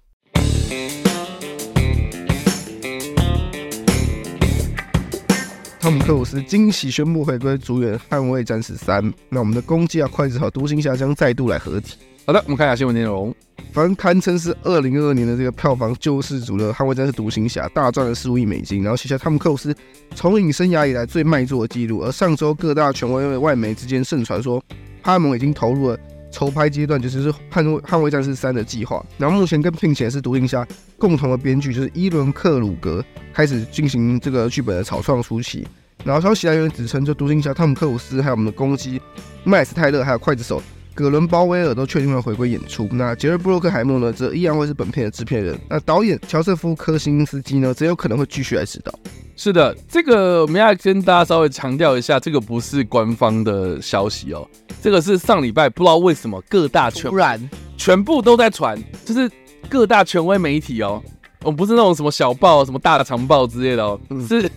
[5.80, 11.96] 汤姆克鲁斯惊喜宣布回归主演《捍卫战士三》，那我们的攻击啊、筷子和、独行侠将再度来合体。
[12.26, 13.34] 好的，我们看一下新闻内容。
[13.72, 19.74] 反正堪称是二零二二年的这个票房救世主的《捍卫战士独行侠》，大赚了十五亿美金，然后写下汤姆克鲁斯
[20.16, 22.00] 从影生涯以来最卖座的记录。
[22.00, 24.60] 而上周各大权威外媒之间盛传说，
[25.04, 26.00] 派拉蒙已经投入了
[26.38, 29.04] 筹拍阶段，就是《捍卫捍卫战士三》的计划。
[29.18, 30.64] 然后目前跟聘请是独行侠
[31.00, 35.68] 共同的编剧，就是伊伦克鲁格开始进行这个剧本的草创初期。
[36.04, 39.02] 然后消息来源指称，就独行侠汤姆克鲁斯，还有我们的攻击
[39.44, 40.62] 麦斯泰勒，还有刽子手
[40.94, 42.88] 葛伦鲍威尔都确定了回归演出。
[42.92, 45.60] 那杰瑞布洛克海默呢，则依然会是本片的制片人。
[45.68, 48.94] 那导演乔瑟夫科辛斯基呢，则有可能会继续来指导。
[49.38, 54.46] 是的，这个我们要跟大家稍微强调一下，这个不是官方的消息哦，
[54.82, 59.32] 这个是上礼拜不知道为什么各大全突然全部都在传，就是
[59.70, 61.02] 各大权威媒体哦，
[61.44, 64.50] 我们不是那种什么小报、什么大的长报之类的哦，嗯、是。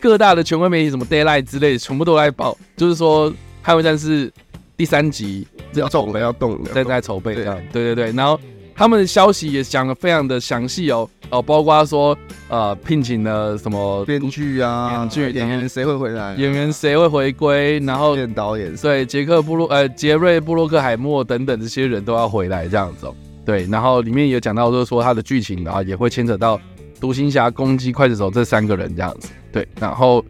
[0.00, 3.28] 各大的权威媒体，什么 Daylight 之类的，全部都在报，就是说
[3.64, 4.28] 《捍卫战士》
[4.76, 7.60] 第三集要动了，要动了，正在筹备这样。
[7.72, 8.38] 对对对，然后
[8.78, 12.16] 他们的消息也讲的非常的详细哦哦，包括说
[12.48, 23.14] 呃聘请了什么编剧啊，编剧演员谁会回来，演员谁会回归，然后导演对杰克布洛呃杰瑞布洛克海默等等这些人都要回来这样子哦。
[23.44, 26.60] 对，然后里面也讲到就是说他的剧情啊也会牵扯到
[27.00, 29.30] 独行侠、攻击、刽子手这三个人这样子。
[29.50, 30.24] 对，然后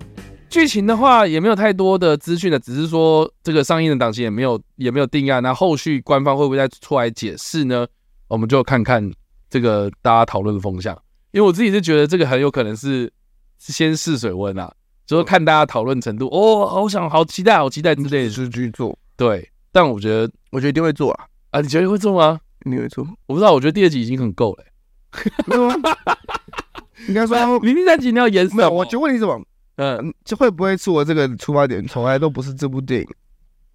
[0.49, 5.43] 剧情的话也没有太多的资讯的，只是说这个上映的档期也没有也没有定案。
[5.43, 7.87] 那后续官方会不会再出来解释呢？
[8.29, 9.11] 我们就看看
[9.51, 10.97] 这个大家讨论的风向。
[11.33, 13.13] 因为我自己是觉得这个很有可能是
[13.59, 14.73] 先试水温啊，
[15.07, 16.27] 就是看大家讨论程度。
[16.29, 18.99] 哦，好想好期待，好期待之类的是去做。
[19.17, 21.61] 对，但我觉得我觉得一定会做啊啊！
[21.61, 22.41] 你觉得会做吗？
[22.65, 23.07] 你会做？
[23.27, 24.65] 我不知道，我觉得第二集已经很够了。
[27.09, 28.57] 应该说，明明三集你要演什么？
[28.57, 29.41] 没有，我就问你什么？
[29.77, 33.09] 嗯，就会不会是我这个出发点从来都不是这部电影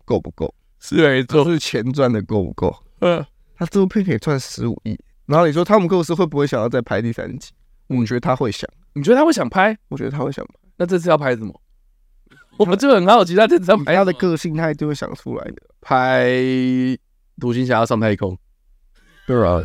[0.06, 0.54] 够不够？
[0.80, 2.76] 是没错，是钱赚的够不够？
[3.00, 3.26] 嗯，
[3.64, 7.52] 他这部片可以赚十五亿，然后你说汤姆克鲁斯会不会想要再拍第三集？
[7.88, 8.70] 我觉得他会想。
[8.94, 9.78] 你觉得他会想拍？
[9.88, 10.54] 我觉得他会想拍。
[10.76, 11.62] 那这次要拍什么？
[12.58, 15.56] 我们就很好奇，他这次要拍他的个性，他一定会想出来的。
[15.80, 16.30] 拍
[17.40, 18.38] 独行侠要上太空，
[19.26, 19.64] 对啊。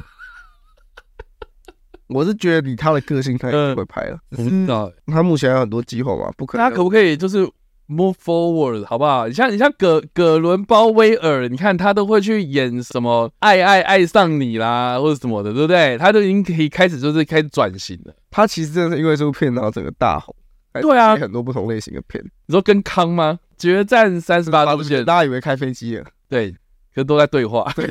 [2.07, 4.19] 我是觉得以他的个性，他一定会拍了。
[4.31, 6.65] 不知道他目前还有很多计划嘛，不可能。
[6.65, 7.51] 他可不可以就是
[7.89, 9.27] move forward，好不好？
[9.27, 15.97] 你像你像葛葛伦包威尔，你看他都会去演什么爱爱爱上你啦，或者什么的，对不对？
[15.99, 18.15] 他都已经可以开始就是开始转型了。
[18.31, 20.35] 他其实真的是因为这部片然后整个大红。
[20.81, 22.23] 对啊，很多不同类型的片。
[22.47, 23.39] 你说跟康吗？
[23.57, 26.53] 决战三十八度线，大家以为开飞机了，对，
[26.95, 27.87] 可是都在对话，对，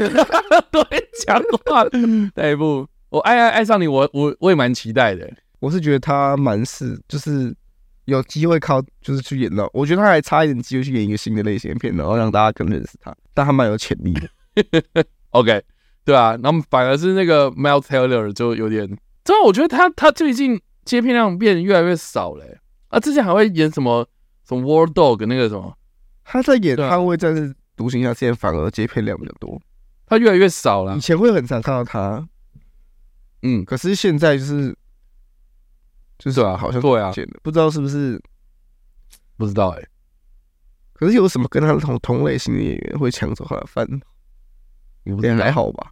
[0.72, 1.84] 都在讲话。
[2.36, 2.88] 下一部。
[3.10, 5.30] 我爱爱爱上你，我我我也蛮期待的。
[5.60, 7.54] 我是觉得他蛮是，就是
[8.08, 9.70] 有机会靠，就是去演到。
[9.74, 13.16] 我觉得他还差一点机会去演一个新的类型的片，然后让大家更认识他。
[13.34, 15.06] 但他蛮有潜力的。
[15.32, 15.62] OK，
[16.06, 18.88] 对啊，然后反而是那个 Miles Taylor 就有点，
[19.24, 22.46] 真的我觉得他他最近接片量变越来越少了。
[22.88, 24.08] 啊，之前还会演什么
[24.48, 25.78] 什么 War Dog 那个什么，
[26.24, 29.62] 他在演捍卫战士独行侠，现在反而接片量比较多。
[30.06, 32.26] 他越来越少了，以前会很常看到他。
[33.42, 34.76] 嗯，可是现在就是
[36.28, 37.10] 就是啊，好像对啊，
[37.42, 38.22] 不知道是不是
[39.38, 39.88] 不知道哎、欸。
[40.94, 43.88] 可是有什么跟他同同类型的演员会抢走他的饭？
[45.06, 45.92] 也还好吧。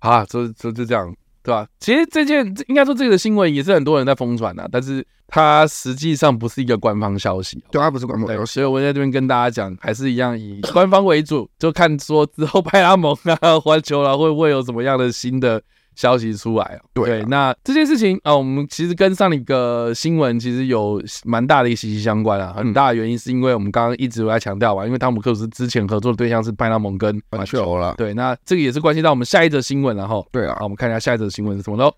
[0.00, 1.10] 啊，就就就这样，
[1.42, 1.66] 对吧？
[1.80, 8.52] 其实这件应该说这个新闻也是很多人在疯传的，但是它实际上不是一个官方消息，对，它不是官方消息。
[8.52, 15.62] 所以我在这边跟大家讲，还是一样以官方为主，就看说之后 派拉蒙啊、 环球啦会不会有什么样的新的。
[15.98, 22.54] 消息出来哦，对，对，那这件事情啊，我们其实跟上一个新闻其实有蛮大的一个息息相关啊。
[22.56, 31.92] 很大的原因是因为我们刚刚一直有在强调嘛，因为汤姆克鲁斯之前合作的对象是派拉蒙跟马球了，对，那这个也是关系到我们下一则新闻，然后对啊，好，我们看一下下一则新闻是什么喽。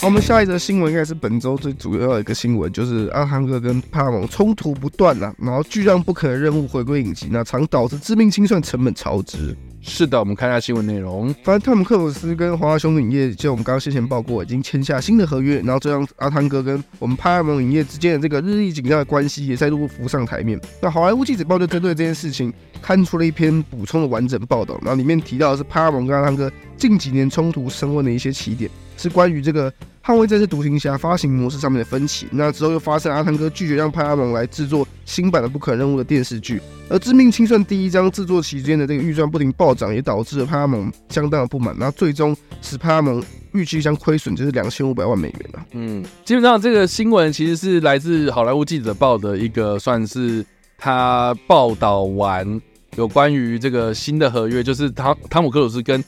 [0.00, 9.56] 好我们下一则新闻应该是本周最主要的一个新闻，就是阿汤哥跟帕蒙冲突不断啊，然后巨量不可能任务回归影集，那常导致致命清算成本超支。
[9.88, 11.34] 是的，我们看一下新闻内容。
[11.42, 20.60] 反正汤姆克鲁斯跟华纳兄弟影业，就我们刚刚先前报过，已经签下新的合约，然后这让阿汤哥跟我们派拉蒙影业之间的这个日益紧张的关系也再度浮上台面。
[20.80, 29.72] 那好莱坞记者报就针对这件事情，刊出了一篇补充的完整报道，然后里面提到的是派拉蒙跟阿汤哥近几年冲突升温的一些起点，是关于这个。
[30.08, 45.66] 捍卫战士独行侠发行模式上面的分歧，那之后又发生阿汤哥拒绝让派拉蒙来制作新版的不可能任务的电视剧，而致命清算第一章制作期间的这个预算不停暴涨，也导致了派拉蒙相当的不满，那最终使派拉蒙预期将亏损就是两千五百万美元了。
[45.72, 50.42] 嗯，基本上这个新闻其实是来自好莱坞记者报的一个，算是
[50.78, 52.58] 他报道完
[52.96, 56.02] 有关于这个新的合约，就是汤汤姆克鲁斯跟。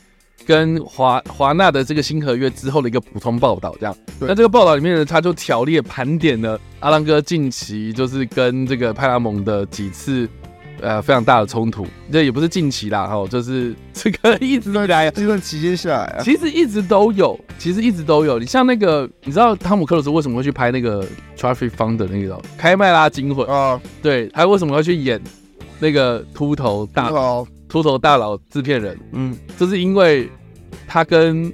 [0.46, 3.96] 跟华华纳的这个新合约之后的一个补充报道，这样。
[4.18, 10.28] 那这个报道里面呢，他就条列盘点了阿郎哥近期就是跟这个派拉蒙的几次
[10.80, 11.86] 呃非常大的冲突。
[12.10, 18.38] 这也不是近期啦，哈，就是 这个一直都来这段期间下来啊，其实一直都有，其实一直都有。
[18.38, 21.02] 你像那个，你知道汤姆克鲁斯为什么会去拍那个
[21.38, 23.80] 《Traffic Fund》的那个开麦拉惊魂啊？
[24.02, 25.20] 对，他为什么要去演
[25.78, 27.46] 那个秃头大佬？
[27.70, 30.28] 秃头大佬制片人，嗯，就是因为
[30.88, 31.50] 他跟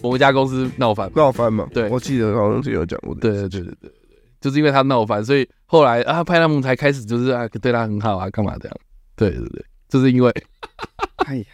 [0.00, 1.68] 某一家公司闹翻，闹翻嘛。
[1.74, 3.20] 对，我记得好像是有讲过的。
[3.20, 3.92] 对对对对对，
[4.40, 8.76] 就是因为他闹翻，所以后来啊，派拉蒙才开始就是啊，对他很好啊，干嘛这样？
[9.16, 10.32] 对对对，就是因为，
[11.26, 11.44] 哎呀，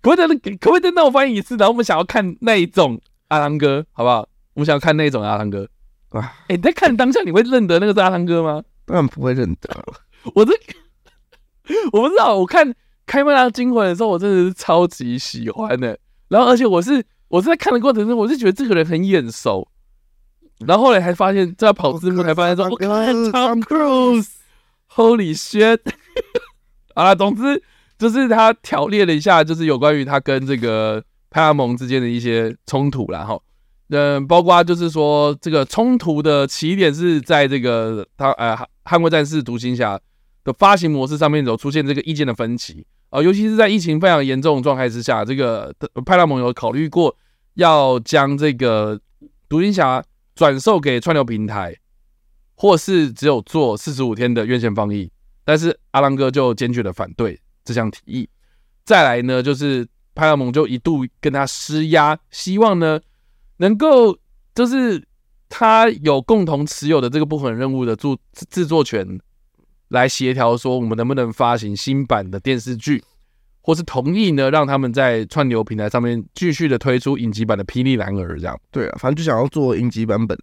[0.00, 1.56] 可不可以可不可以再闹翻一次？
[1.56, 4.20] 然后我们想要看那一种阿汤哥，好不好？
[4.54, 5.68] 我们想要看那一种阿汤哥
[6.10, 6.20] 啊。
[6.46, 8.62] 哎、欸，你在看当下，你会认得那个是阿汤哥吗？
[8.86, 9.68] 当然不会认得，
[10.34, 10.52] 我这。
[11.92, 12.68] 我不知道，我看
[13.06, 15.98] 《开麦拉惊魂》的时候，我真的是超级喜欢的。
[16.28, 19.68] 然后，而且我是我是在看的过程中，我是觉得这个人很眼熟。
[20.66, 25.80] 然后后来还发现，在跑字幕才发现说，我看 Tom Cruise，Holy shit！
[26.94, 27.62] 啊，总之
[27.98, 33.42] 就是他条列了一下，就是有关于他跟这个派拉蒙之间的一些冲突，然后，
[33.88, 39.98] 嗯，包括就是说，这个冲突的起点是在这个他呃，捍卫战士独行侠。
[40.52, 45.74] 发行模式上面有出现这个意见的分歧啊、尤其是在疫情非常严重的状态之下，这个
[46.06, 47.16] 派拉蒙有考虑过
[47.54, 49.00] 要将这个
[49.48, 50.00] 独行侠
[50.36, 51.76] 转售给串流平台，
[52.54, 55.10] 或是只有做四十五天的院线放映，
[55.44, 58.28] 但是阿郎哥就坚决的反对这项提议。
[58.84, 59.84] 再来呢，就是
[60.14, 63.00] 派拉蒙就一度跟他施压，希望呢
[63.56, 64.16] 能够
[64.54, 65.04] 就是
[65.48, 68.06] 他有共同持有的这个部分任务的制
[68.48, 69.20] 制作权。
[69.90, 73.02] 来协调说，我们能不能发行新版的电视剧，
[73.60, 74.50] 或是同意呢？
[74.50, 78.58] 让他们在串流平台上面继续的推出影集版的《霹雳男儿》这样。
[78.70, 80.38] 对啊，反正就想要做影集版本。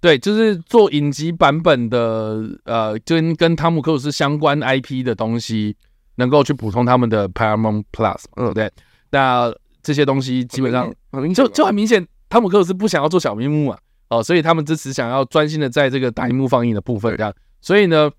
[0.00, 5.76] 对，就是做影集版本的，呃，跟跟汤姆克鲁斯相关 IP 的东西，
[6.16, 8.24] 能够去补充他们的 Paramount Plus。
[8.36, 8.70] 嗯，对。
[9.10, 10.90] 那这些东西基本上
[11.34, 17.30] 就就很明显，汤姆克鲁斯不想要做小屏幕嘛，哦，所以他们支持想要专心的在这个大荧幕放映的部分这样。
[17.60, 18.10] 所以呢。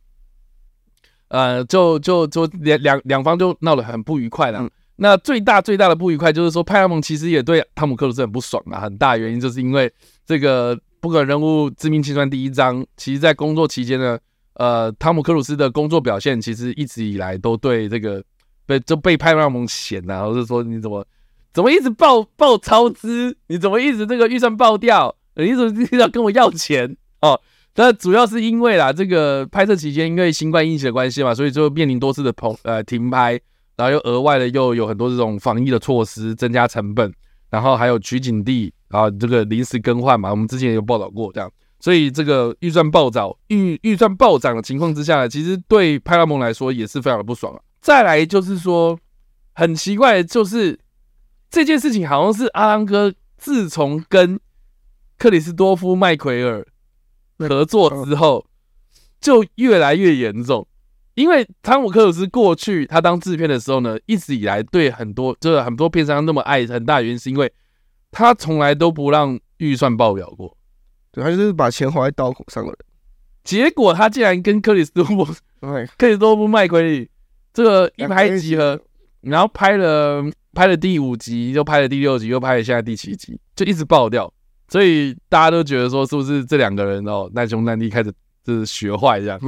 [1.34, 4.60] 呃，就就就两两两方就闹得很不愉快了。
[4.60, 8.80] 嗯、那最大最大的不愉快就是说，派拉蒙其实也对汤姆克鲁斯很不爽啊。
[8.80, 9.92] 很大原因就是因为
[10.28, 14.16] 这个不可人物致命清算第一章，其实在工作期间呢，
[14.54, 18.24] 呃，汤姆克鲁斯的工作表现其实一直以来都对这个
[18.68, 21.04] 被就被派拉蒙嫌啊，或者说你怎么
[21.52, 27.42] 怎么一直爆爆超支，你怎么一直这个预算爆掉，你怎么一直要跟我要钱哦？
[27.76, 33.40] 那主要是因为啦，这个拍摄期间因为新冠疫情的关系嘛，所以就面临多次的棚呃停拍，
[33.76, 37.12] 然后又额外的又有很多这种防疫的措施，增加成本，
[37.50, 47.60] 然后还有取景地，然后这个临时更换嘛，我们之前也有报道过这样，所以这个预算暴涨，预预算暴涨的情况之下呢，其实对派拉蒙来说也是非常的不爽啊。
[47.82, 48.96] 再来就是说，
[49.54, 50.80] 很奇怪就是
[51.50, 54.40] 这件事情好像是阿汤哥自从跟
[55.18, 56.64] 克里斯多夫麦奎尔。
[57.40, 58.46] 合作之后
[59.20, 60.68] 就越来越严重，
[61.16, 67.52] 因为汤姆克鲁斯过去他当制片的时候呢，一直以来对很多就是很多片商那么爱，很大原因是因为
[68.12, 70.58] 他从来都不让预算爆表过，
[71.12, 72.74] 对，他就是把钱花在刀口上了。
[73.44, 75.26] 结果他竟然跟克里斯多夫，
[75.98, 77.10] 克里斯多夫麦奎里
[77.54, 78.80] 这个一拍即合，
[79.22, 84.34] 然后拍了拍了第五集，又拍了第六集，又拍了现在第七集，就一直爆掉。
[84.74, 88.12] 所以大家都觉得说，是不是这两个人哦，难兄难弟，开始
[88.44, 89.40] 就是学坏这样？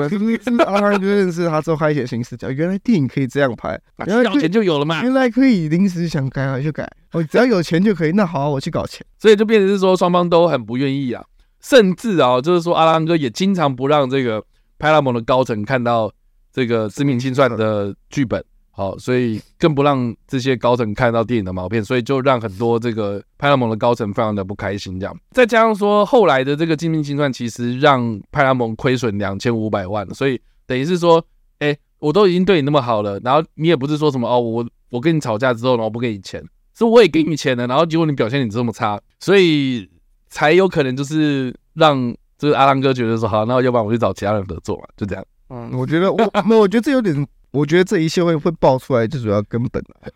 [0.67, 3.69] 阿汤哥认识他之后，开启新视角，原来电影可以这样拍，
[4.05, 5.01] 原来搞钱就有了嘛？
[5.01, 8.11] 原来可以临时想改就改，哦，只要有钱就可以。
[8.11, 9.03] 那好，我去搞钱。
[9.17, 11.25] 所以就变成是说，双方都很不愿意啊，
[11.59, 14.43] 甚至啊，就是说阿汤哥也经常不让这个
[14.77, 16.13] 派拉蒙的高层看到
[16.53, 18.45] 这个致命清算的剧本。
[18.77, 24.99] 好，所以更不让这些高层看到电影的毛片，所以就让很多这个派拉蒙的高层非常的不开心。
[24.99, 31.25] 这样，再加上说后来的这个致命清算，其实让派拉蒙亏损两千五百万，所以等于是说，
[31.59, 36.43] 哎、我都已经对你那么好了，然后你也不是说什么哦，我我跟你吵架之后，然后不给你钱，
[36.77, 39.89] 是我也给你钱了，然后结果你表现你这么差，所以
[40.27, 45.25] 才有可能就是让这个阿汤哥觉得说好，那要不然我去找其他人合作嘛，就这样。
[45.50, 47.15] 嗯，我觉得我 没有，我觉得这有点，
[47.56, 50.12] 我觉得这一切会会爆出来，最主要根本啊，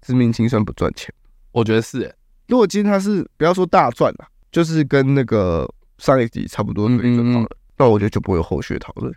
[0.00, 1.12] 致命清算不赚钱，
[1.50, 2.14] 我觉得是、欸。
[2.46, 5.68] 如果今天他是不要说大赚了，就是跟那个
[5.98, 9.12] 上一集差不多水准好了，那我觉得就不会有后续讨论。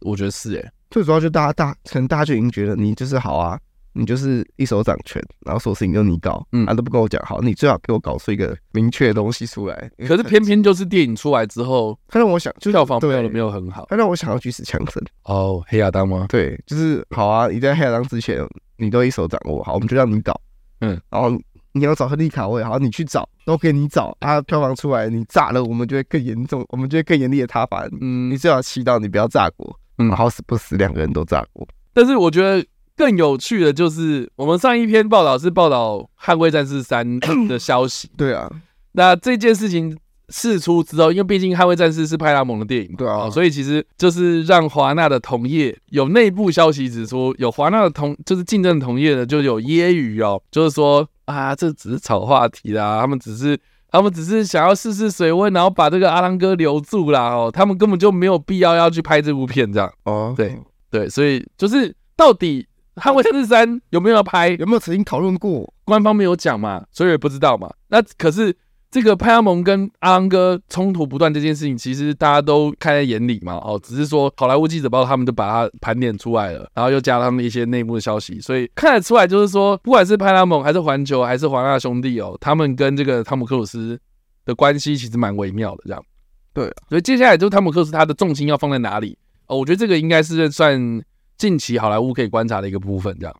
[0.00, 3.60] 我觉得是哎，最主要就大家大，可能大家就已经觉得你就是好啊，
[3.92, 9.90] 你就是一手掌权，然后所有事情都你搞，嗯，他都不跟我讲好，你最好给我搞出一个明确的东西出来。
[10.06, 15.02] 可是偏偏就是电影出来之后，他让我想，就票房没有没有很好，他让我想要举死强森。
[15.24, 16.26] 哦，黑亚当吗？
[16.28, 20.40] 对，就是好啊，你在黑亚当之前，你都一手掌握，好，我们就让你搞，
[20.80, 21.30] 嗯，然后。
[21.72, 24.42] 你要找亨利卡位，好，你去找，都给你找啊！
[24.42, 27.88] 票房出来，你炸了，我们就会更严重，我们就会更严厉的挞伐。
[28.00, 31.64] 嗯，你最好祈祷你不要炸过，嗯，好死不死，两个人都炸过。
[31.94, 32.66] 但是我觉得
[33.00, 38.10] 更有趣的就是，我们上一篇报道是报道《捍卫战士三 》的消息。
[38.14, 38.46] 对啊，
[38.92, 39.96] 那这件事情
[40.28, 51.08] 事出之后，因为毕竟《捍卫战士》是派拉蒙的电影，对啊，所以其实就是让华纳的同业有内部消息指出，有华纳的同就是竞争同业的，就有揶揄哦，就是说。
[51.26, 53.56] 啊，这只是炒话题啦，他们只是
[53.88, 60.58] 他们只是想要试试水温，然后把这个阿郎哥留住啦哦，他们根本就没有必要要去拍这部片这样哦，对
[60.90, 62.62] 对，所以就是到底
[63.00, 65.72] 《捍卫战士三》有没有要拍，有没有曾经讨论过？
[65.84, 67.72] 官方没有讲嘛，所以也不知道嘛。
[67.88, 68.54] 那可是。
[68.92, 73.52] 这个派拉蒙跟阿郎哥冲突不断这件事情，其实大家都看在眼里嘛。
[73.54, 83.96] 哦，只是说好莱坞记者报他们就把它盘点出来了，然后又加了他们一些内幕的消息，所以看得出来就是说，不管是派拉蒙还是环球还是华纳兄弟哦，他们跟这个汤姆克鲁斯
[84.44, 85.82] 的关系其实蛮微妙的。
[85.86, 86.04] 这样，
[86.52, 89.16] 对，所以接下来就是汤姆克鲁斯他的重心要放在哪里？
[89.46, 91.00] 哦，我觉得这个应该是算
[91.40, 93.16] 近期好莱坞可以观察的一个部分。
[93.18, 93.34] 这样，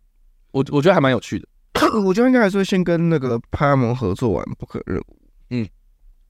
[0.52, 1.46] 我我觉得还蛮有趣的。
[2.02, 5.16] 我觉得应该还是会先跟那个派拉蒙合作完不可任务。
[5.50, 5.68] 嗯，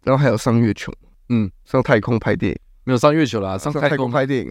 [0.03, 0.93] 然后还有上月球，
[1.29, 4.51] 嗯，上太空拍电影，没有上月球啦，上太空拍电影。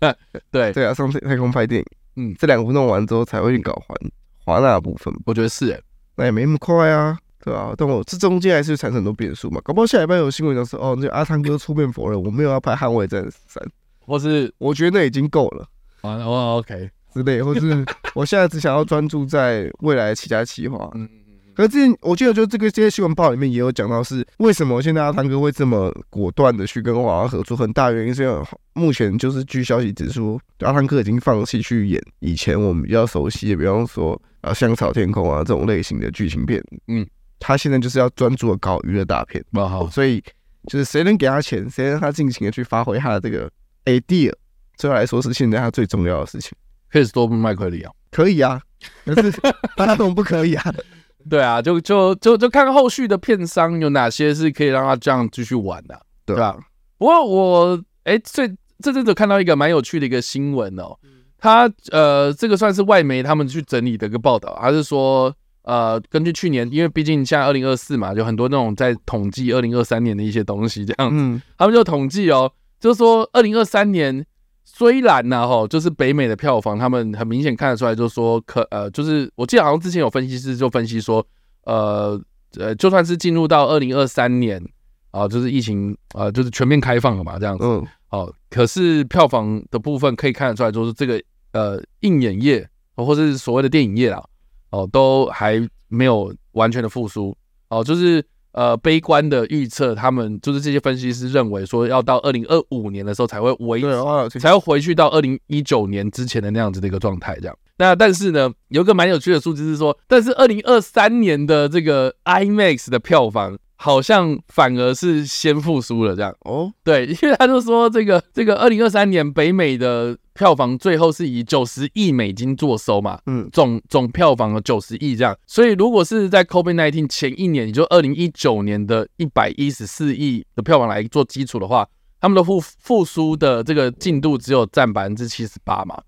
[0.52, 0.70] 对。
[0.74, 3.96] 对啊，上太空拍电影，嗯，这两部弄完之后才会去搞环
[4.44, 5.82] 华纳部分，我觉得是诶，
[6.16, 13.62] 那也没那么快啊，对啊，但我这中间还是产生很多变数嘛，搞不好下礼拜有新闻讲说哦，那阿汤哥出面否认，我没有要拍捍卫战士三，
[14.00, 15.68] 或是我觉得那已经够了，
[16.08, 17.84] 啊，哦，OK 之类，或是
[18.14, 21.10] 我现在只想要专注在未来的其他企划，嗯嗯。
[21.54, 27.56] 可是之前我记得，就这个这些新闻报里面也有讲到，是为什么现在阿汤哥会这么果断的去跟华纳合作？
[27.56, 28.44] 很大原因是因为
[28.74, 36.62] 目前就是据消息指出，阿汤哥已经放弃去演以前我们比较熟悉的，比方说啊《香草天空》啊这种类型的剧情片。
[36.86, 37.04] 嗯，
[37.40, 39.44] 他现在就是要专注的搞娱乐大片。
[39.52, 40.22] 好，所以
[40.68, 43.50] 就是谁能给他钱，谁让他尽情的去发挥他的这个
[43.86, 44.32] idea，
[44.78, 46.52] 对他来说是现在他最重要的事情。
[46.90, 47.92] 可以多麦奎里啊？
[48.10, 48.58] 可以啊，
[49.04, 49.30] 可是
[49.76, 50.74] 他怎么不可以啊？
[51.28, 56.56] 对啊，就就就就看后续的片商有哪些是可以让他这样继续玩的，对吧？
[56.96, 58.48] 不过我哎，最
[58.82, 60.96] 这阵子看到一个蛮有趣的一个新闻哦，
[61.36, 65.30] 他呃，这个算是外媒他们去整理的一个报道，还是说
[65.64, 72.50] 呃，根据去年，因为毕竟现在二零二四嘛，有很多那种在统计二零二三年的一些东西这样子，他们就统计哦，
[72.80, 74.24] 就是说二零二三年。
[74.70, 81.26] 虽然呢，哈，就是北美的票房，他们很明显看得出来，就是说可呃，就是我记得好像之前有分析师就分析说，
[81.64, 82.20] 呃
[82.58, 84.62] 呃，就算是进入到二零二三年
[85.10, 91.20] 啊，就是疫情啊，就是全面开放了嘛，这样子，嗯，哦，可是票房的部分可以看得出来，就是这个
[91.52, 94.22] 呃，映演业或者是所谓的电影业啊，
[94.70, 97.34] 哦，都还没有完全的复苏，
[97.70, 98.24] 哦，就是。
[98.58, 103.80] 呃，悲观的预测，他们就是这些分析师认为说，要到二零二五年的时候才会维
[104.28, 107.56] 持，才会回去到二零一九年之前的那样子的一个状态，这样。
[107.76, 113.56] 那但是呢，有一个蛮有趣的数字是说，但是二零二三年的这个 IMAX 的票房。
[113.80, 131.86] 好像反而是先复苏了这样哦，对，因为他就说这个这个二零二三年北美的票房最后是以九十亿美金做收嘛，嗯，总总票房的九十亿这样，所以如果是在 COVID-19 前一年，也就二零一九年的一百一十四亿的票房来做基础的话，
[132.20, 136.00] 他们的复复苏的这个进度只有占百分之七十八嘛，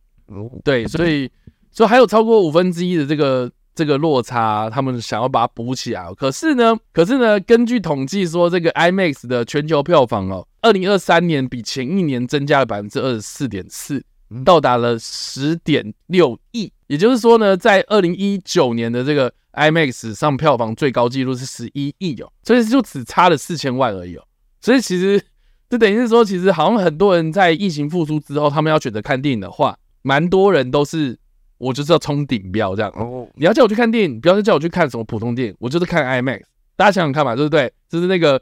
[0.62, 1.28] 对，所以
[1.72, 3.50] 所以还有超过五分之一的这个。
[3.72, 6.12] 这个落差，他们想要把它补起来。
[6.14, 14.04] 可是呢，可是呢，根据统计说，这个 IMAX 的全球票房哦，二零二三年比前一年增加了百分之二十四点四，
[14.44, 16.72] 到达了十点六亿。
[16.86, 24.24] 也就是说呢，在二零一九年的这个 IMAX 上票房最高纪录是十一亿哦，所以就只差了四千万而已哦。
[24.60, 25.22] 所以其实
[25.68, 31.18] 就等于是说，其实好像很多人在疫情复苏之后，他们要选择看电影的话，蛮多人都是。
[31.60, 32.90] 我就是要冲顶标这样。
[32.96, 36.40] 哦，你要叫我去看电影，不要再叫我去看什么普通电影，我就是看 IMAX。
[36.74, 37.70] 大家想想看嘛，对不对？
[37.86, 38.40] 就是那个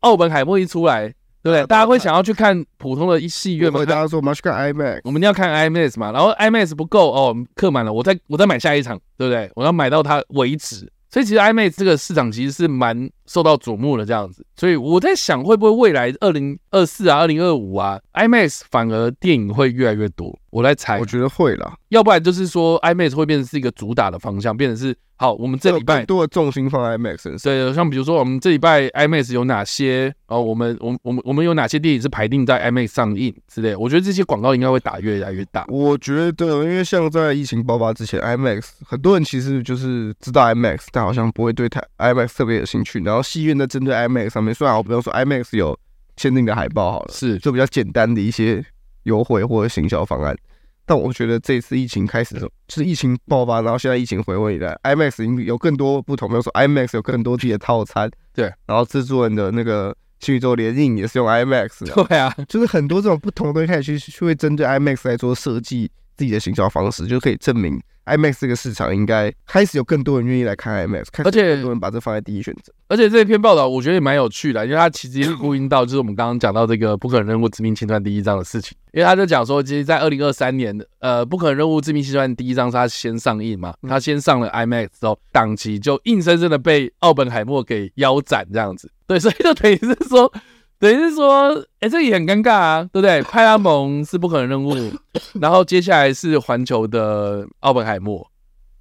[0.00, 1.66] 奥本海默一出来，对不对？
[1.66, 3.84] 大家会想要去看普通的戏院吗？
[3.84, 6.12] 大家说我们要去看 IMAX，我们一定要看 IMAX 嘛。
[6.12, 9.50] 然后 IMAX 不够哦，客满了，我再我再买下一场，对不对？
[9.54, 10.90] 我要买到它为止。
[11.10, 20.36] 所以其实 IMAX 这个市场其实是蛮受到瞩目的这样子，所以我在想会不会未来二零二四啊、二零二五啊，IMAX 反而电影会越来越多。
[20.50, 27.52] 我来猜，我觉得会啦，要不然就是说 IMAX 会变成是一个主打的方向，变成是好，我们这礼拜更多的重心放在 IMAX 身上。
[27.52, 35.66] 对，像比如说我们这礼拜 IMAX 有哪些，然后我们我们我们我们有哪些电影是排定在 IMAX 上映之类，我觉得这些广告应该会打越来越大。
[35.68, 42.98] 我觉得，因为像在疫情爆发之前，IMAX 很多人其实就是知道 IMAX，但好像不会对台 IMAX 特别有兴趣。
[43.00, 45.78] 然后戏院在针对 IMAX 上面，虽然我不用说 IMAX 有
[46.16, 47.38] 限定的海报好了，是。
[47.38, 48.64] 就比较简单的一些
[49.04, 50.36] 优惠或者行销方案。
[50.84, 67.80] 但我觉得这次疫情开始的时候，就是疫情爆发，然后现在疫情回温以来，IMAX 已经有更多不同，比如说 IMAX 有更多自己的套餐，对，然后制作人的那个新宇宙联映也是用 IMAX，对啊，就是很多这种不同的东西开始去去会针对 IMAX 来做设计自己的行销方式，就可以证明。
[68.06, 72.72] IMAX 这个市场应该开始有更多人愿意来看 IMAX，而且更多人把这放在第一选择。
[72.88, 78.74] 而且这篇报道我觉得也蛮有趣的，因为它其实也是呼应到就是我们刚刚讲到这个不可能任务致命清算第一章的事情。
[78.92, 88.90] 因为他就讲说，其实，在二零二三年，呃，不可能任务致命清算第一章是他先上映嘛，他先上了 IMAX 之后，档期就硬生生的被奥本海默给腰斩这样子。
[89.06, 90.32] 对，所以就等于是说。
[90.78, 93.20] 等于是说，哎、欸，这也很尴尬啊，对不对？
[93.22, 94.74] 派拉蒙是不可能任务，
[95.40, 98.30] 然后接下来是环球的奥本海默，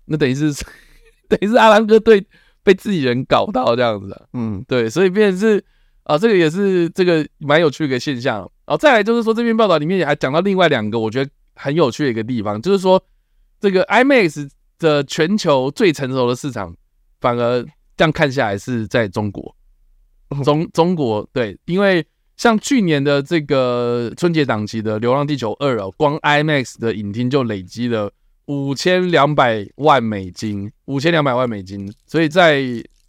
[0.05, 0.53] 那等于是
[1.27, 2.23] 等于是阿兰哥对
[2.63, 5.63] 被自己人搞到这样子，啊，嗯，对，所以变成是
[6.03, 8.39] 啊，这个也是这个蛮有趣的一个现象。
[8.39, 13.03] 然后再来就是说，这篇报道里面也还讲到另外两个我觉得很有趣的一个地方，就是说
[13.59, 16.75] 这个 IMAX 的全球最成熟的市场，
[17.19, 17.63] 反而
[17.95, 19.55] 这样看下来是在中国。
[20.43, 22.05] 中中国对，因为
[22.35, 28.11] 像去年的这个春节档期的《流浪地球二》哦，光 IMAX 的影厅就累积了
[28.45, 31.91] 五千两百万美金，五千两百万美金。
[32.05, 32.63] 所以在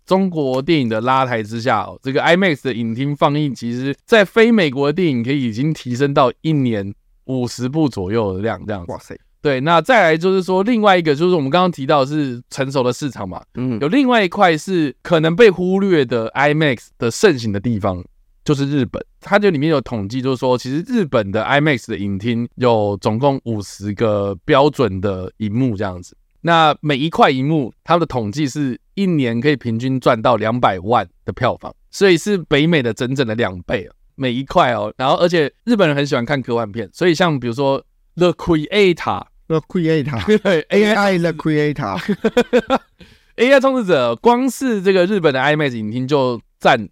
[0.06, 6.94] 中国电影的拉抬之下哦，这个 IMAX 的影厅放映，其实在非美国的电影可以已经提升到一年
[7.26, 8.84] 五十部左右的量，这样。
[8.88, 9.14] 哇塞！
[9.40, 18.04] 对，那再来就是说，另外一个就是我们刚刚提到的是成熟的市场嘛，嗯，有另外一块是可能被忽略的 IMAX 的盛行的地方，
[18.44, 19.00] 就是日本。
[19.20, 26.16] 它这里面有统计，就是说，其实日本的 IMAX 的影厅有总共五十个标准的荧幕这样子。
[26.40, 34.92] 那每一块荧幕，它的统计是一年可以平均赚到两百万的票房，所以是北美的整整的两倍啊，每一块哦。
[34.96, 37.80] 然后，而且日本人很喜欢看科幻片，所以像比如说。
[38.18, 46.88] The Creator，The Creator， 对，AI The Creator，AI 创作者，光是这个日本的 IMAX 影厅就占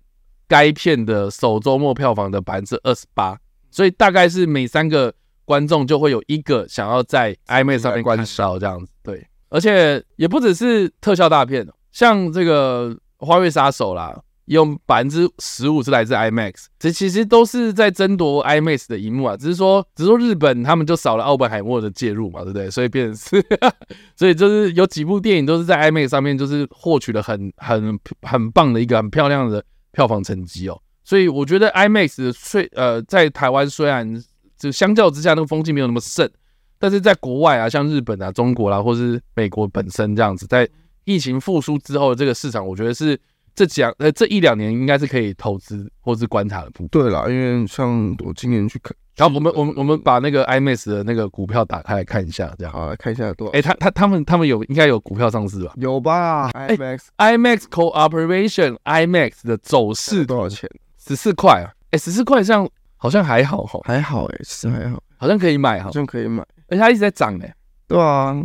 [0.46, 3.36] 该片的首周末票房的百分之二十八，
[3.72, 5.12] 所以大概是每三个
[5.44, 8.86] 观众就会有一个想要在 IMAX 上面观赏这样子。
[9.02, 12.96] 对，而且也不只是特效大片，像这个
[13.26, 14.16] 《花月杀手》啦。
[14.46, 22.70] 用百分之十五是来自 IMAX，这其实都是在争夺 IMAX 的荧幕啊，只是说，只是说日本他们就少了奥本海默的介入嘛，对不对？
[22.70, 23.44] 所以变成是，
[24.14, 30.80] 所以就是有几部电影都是在 IMAX 上面，就是获取了很很很棒的一个很漂亮的票房成绩哦。
[31.02, 34.22] 所以我觉得 IMAX 虽呃在台湾虽然
[34.56, 36.30] 就相较之下那个风气没有那么盛，
[36.78, 40.68] 但是在国外啊，像日本啊、中国啦、啊，或是美国本身这样子，在
[41.04, 43.18] 疫情复苏之后的这个市场，我觉得是。
[43.56, 46.88] 这几呃这一两年应该是可以投资或是观察的部分。
[46.88, 53.52] 对啦，因为像我今年去看，然后我们我们我们把那个 IMAX 的那个股票打开来看一下，这样好来看一下多少。
[53.52, 55.72] 哎，他他他们他们有应该有股票上市吧？
[55.76, 60.68] 有吧？IMAX IMAX Cooperation IMAX 的走势多少钱？
[60.98, 61.72] 十四块啊！
[61.92, 66.44] 哎，十四块这样好像还好哈，还好哎，是还好，好像可以买哈，好像可以买。
[66.68, 67.54] 而且它一直在涨哎。
[67.88, 68.36] 对啊，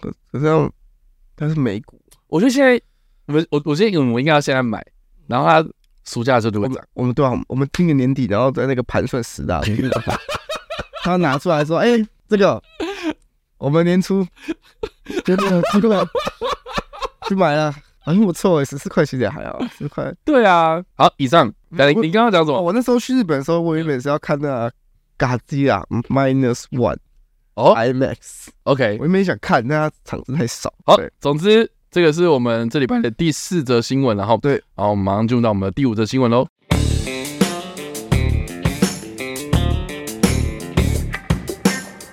[0.00, 0.70] 可可是
[1.34, 1.98] 但是美股，
[2.28, 2.80] 我觉得现在
[3.26, 4.84] 我我我觉得我们应该要现在买。
[5.28, 5.66] 然后他
[6.04, 9.62] 暑假的时候就会涨，我们对啊，我们今年年底，然后在那个盘算十大，
[11.04, 12.60] 他拿出来说：“哎、欸，这个
[13.56, 14.26] 我们年初
[15.24, 16.06] 真的这个
[17.28, 22.60] 去买了，很不错哎，十四块其实也还好，十块。”对啊，好，以上，你你刚刚讲什么？
[22.60, 24.70] 我那时候去日本的时候，我原本是要看那个
[25.18, 26.96] 《Godzilla Minus One》
[27.54, 30.74] 哦，IMAX，OK，我也没想看，那场子太少。
[30.84, 31.70] 好，总之。
[31.92, 36.46] 这个是我们这礼拜的第四则新闻，然后对，然后我们马上进入到我们的第五则新闻喽。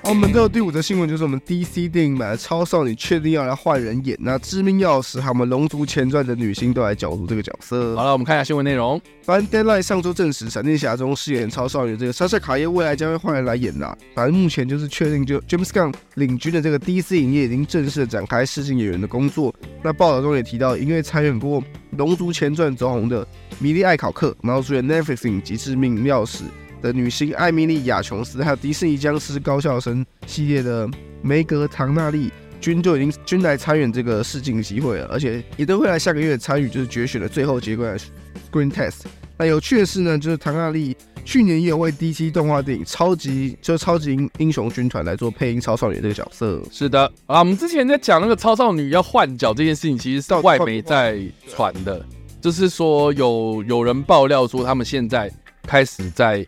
[0.09, 7.95] 我们的第五则新闻就是我们 DC 电影版的超少女确定要来换人演，那致命钥匙还有我们《龙族前传》的女星都来角逐这个角色。
[7.95, 8.99] 好了，我们看一下新闻内容。
[9.21, 13.95] 反正 Deadline 上周证实，闪电侠中饰演超少女这个莎莎卡耶未来将会换人来演啦。
[14.15, 19.53] 反正目前就是确定，就 James Gunn 领军的这个 DC 影业已经正式展开试镜演员的工作。
[19.83, 23.27] 那报道中也提到，因为参演过《龙族前传》走红的
[23.59, 26.37] 米莉艾考克，然后主演 Netflix 影集《致命钥匙》。
[26.81, 30.89] 的女星艾米莉亚琼斯，还有迪士尼僵尸高校生系列的
[31.21, 39.01] 梅格唐纳利，均就已经均来参与这个试镜机会了，而且也都会来下个月参与就是决选的最后结果的 Screen Test。
[39.37, 46.61] 那有趣的是呢，就是唐纳利去年也有为 DC 动画电影超级就超级英雄军团来做配音超少女这个角色。
[46.69, 52.05] 是的，啊，我们之前在讲那个超少女要换角这件事情，其实是外媒在传的，
[52.41, 55.31] 就是说有有人爆料说他们现在
[55.63, 56.45] 开始在。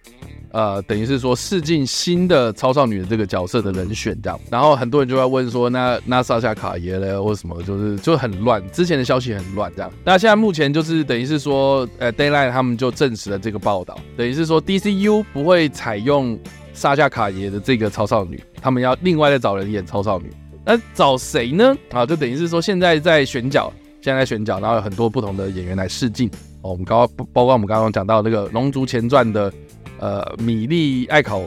[0.54, 9.90] 呃，等于是说试镜新的超少女的这个角色的人选这样，然后很多人就在问说，那那莎莎卡耶嘞，或什么，就是就很乱，之前的消息很乱这样。
[10.04, 16.38] 那现在目前就是等于是说，呃，Dayline 他们就证实了这个报道，等于是说 DCU 不会采用
[16.74, 20.30] 莎莎卡耶的这个超少女，他们要另外再找人演超少女。
[20.66, 21.74] 那找谁呢？
[21.92, 26.30] 啊，就等于是说现在在选角，现在在选角，然后有很多不同的演员来试镜。
[26.62, 29.52] 哦，我们刚刚包括我们刚刚讲到那个《龙族前传》的。
[30.00, 31.44] 呃，米莉艾考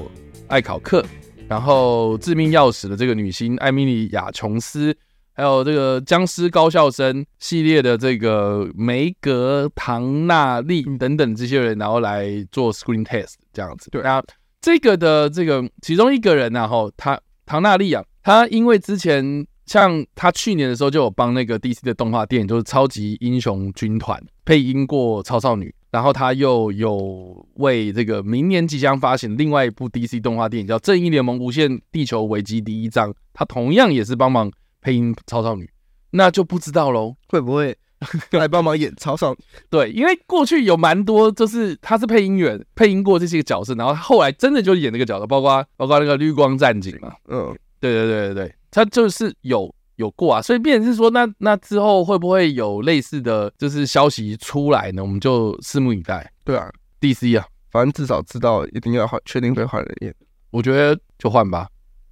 [0.47, 1.05] 艾考克，
[1.49, 4.97] 然后致命钥匙的这个女星艾米莉亚琼斯，
[5.33, 13.91] 还有这个僵尸高校生系列的这个梅格唐纳利等等这些人，然后来做 screen test 这样子。
[13.91, 14.23] 对啊，
[14.61, 25.75] 这个的这个其中一个人然后他唐纳利啊，他因为之前像他去年的时候就有帮那个 DC 的动画电影，就是超级英雄军团配音过超少女。
[25.91, 34.51] 然后他又有为这个明年即将发行另外一部 DC 动画电影叫《正义联盟：无限地球危机》第一章，他同样也是帮忙
[34.81, 35.71] 配音超少女，
[36.11, 37.77] 那就不知道喽，会不会
[38.33, 39.39] 来帮忙演超少女？
[39.71, 47.57] 对，因为过去有蛮多，就是他是配音员，配音过这些个角色，然后后来真的就演那个角色，包括包括那个绿光战警嘛，嗯，
[47.93, 49.75] 对对对对对，他就是有。
[49.97, 55.01] 有过啊，所以变成是说，那那之后会不会有类似的就是消息出来呢？
[55.01, 56.29] 我们就拭目以待。
[56.43, 56.69] 对啊
[57.01, 60.13] ，DC 啊，反正至少知道一定要换，确定会换人演。
[60.51, 61.69] 我觉得就换吧，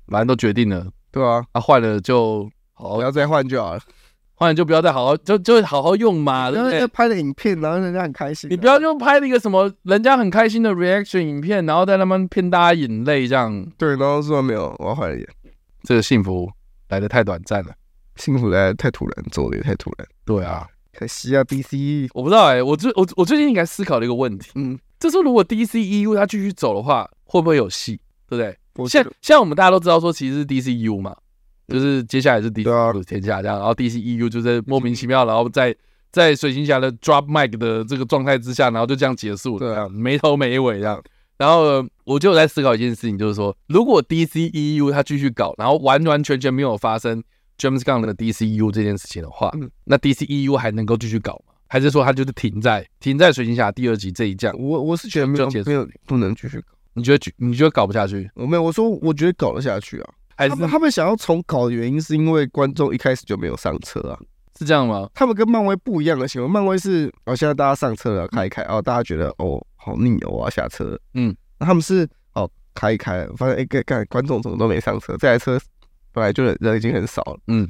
[0.06, 0.86] 反正都决定了。
[1.10, 3.80] 对啊，啊换了就好，不要再换就好了。
[4.36, 6.50] 换了就不要再好好，就就好好用嘛。
[6.50, 8.48] 然后拍的影片，然后人家很开心。
[8.48, 13.66] 你不要就拍了一个什么人家很开心的 reaction 影片，然后在那边骗大家眼泪这样。
[13.76, 15.28] 对，然后说没有，我要换人演。
[15.84, 16.50] 这个幸福
[16.88, 17.72] 来的太短暂了。
[18.16, 20.06] 幸福来得太突然，走的也太突然。
[20.24, 27.98] 对啊，可惜啊，DC，我不知道哎、欸，我最我我最近应该思考的一个问题，嗯，就是如果 DCEU 它继续走的话，会不会有戏？
[28.28, 28.88] 对不对？
[28.88, 31.16] 现现在我们大家都知道说，其实是 DCU 嘛，
[31.68, 35.74] 就是接下来是 DC 天下这样，然后 DCEU 就是莫名其妙，然后在
[36.10, 41.02] 在水行侠的 Drop Mic 的这个状态之下，然后就这样结束了，这样没头没尾这样。
[41.38, 47.22] 然后我就在思考一件事情，就是说，如果 DCEU 它继续搞，然后完完全全没有发生。
[47.58, 51.54] James Gunn 的 DCEU 这件事情的话，嗯、那 DCEU 还能够继续搞吗？
[51.68, 54.52] 还是说它就是停在停在水行侠第二集这一降？
[54.58, 56.66] 我我是觉得没有没有不能继续搞。
[56.94, 58.28] 你觉得你觉得搞不下去？
[58.34, 60.10] 我没有，我说我觉得搞得下去啊。
[60.34, 64.18] 还是他们，他们想要重搞的原因是因为观众一开始就没有上车啊？
[64.58, 65.08] 是这样吗？
[65.14, 70.98] 他们跟漫威不一样的行为，漫威是哦，现在大家上车了，开一开，哦，大家觉得哦好腻哦，我要下车。
[71.14, 75.56] 嗯，那他们是哦开一开，发现哎，干、欸、观众怎么都没上车，这台车。
[76.14, 77.66] 本来就人已经很少了，嗯，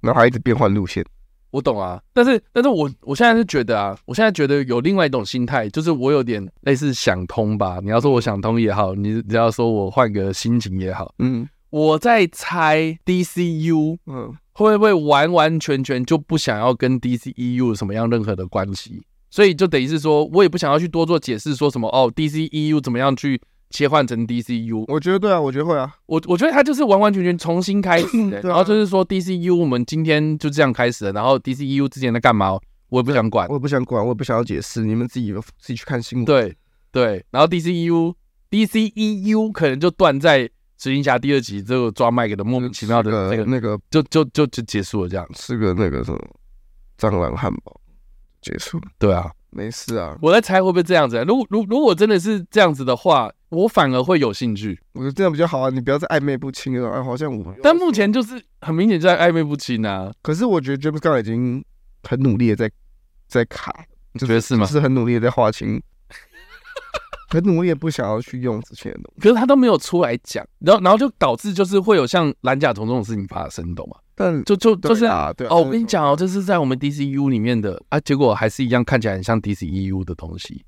[0.00, 1.04] 然后还一直变换路线，
[1.52, 7.78] 我懂啊，但是但是我我现在是觉得啊，我现在觉得有另外一种心态，就是我有点类似想通吧。
[7.84, 19.04] 你要说我想通也好，你只要说我换个心情也好，嗯，我在猜 DCU，嗯，会不会完完全全就不想要跟 DCEU 有什么样任何的关系？
[19.36, 23.38] 所以就等于是说我也不想要去多做解释，说什么哦，DCEU 怎么样去。
[23.68, 32.56] 切换成 DCU，我觉得对啊，我觉得会啊，我我觉得他就是完完全全重新开始 然后就是说 DCU 我们今天就这样开始了，然后 DCU 之前在干嘛，
[32.90, 36.24] 我也不想管，我也不想管，我也不想要解释，你们自己自己去看新闻。
[36.24, 36.56] 对
[36.92, 38.14] 对，然后 DCU
[38.48, 46.20] DCEU 可能就断在水行侠第二集这个抓麦克的莫名其妙的那个那个就就就就结束了这样，是个那个什么
[46.98, 47.80] 蟑螂汉堡
[48.50, 49.30] 结束，对啊。
[49.50, 51.24] 没事啊，我在猜会不会这样子、啊。
[51.26, 54.78] 如果如如果真的是这样子的话，我反而会有兴趣。
[54.92, 57.02] 我觉得这样比较好啊，你不要再暧昧不清了。
[57.02, 60.12] 好像我，但目前就是很明显在暧昧不清啊。
[60.20, 61.64] 可是我觉得 James Gunn 已经
[62.02, 62.70] 很努力的在
[63.28, 63.72] 在卡，
[64.12, 64.66] 你觉得是吗？
[64.66, 65.82] 是很努力的在划清，
[67.30, 73.96] 可是我也不想要去用之前的东西，可是他都没有出来讲，然后然后就导致就是会有像蓝甲虫这种事情发生，懂吗？
[74.16, 80.64] 但就就就是啊，对啊哦，我跟你讲哦，这是在我们 DCU 里面的啊，结果还是一样看起来很像 DCEU 的东西，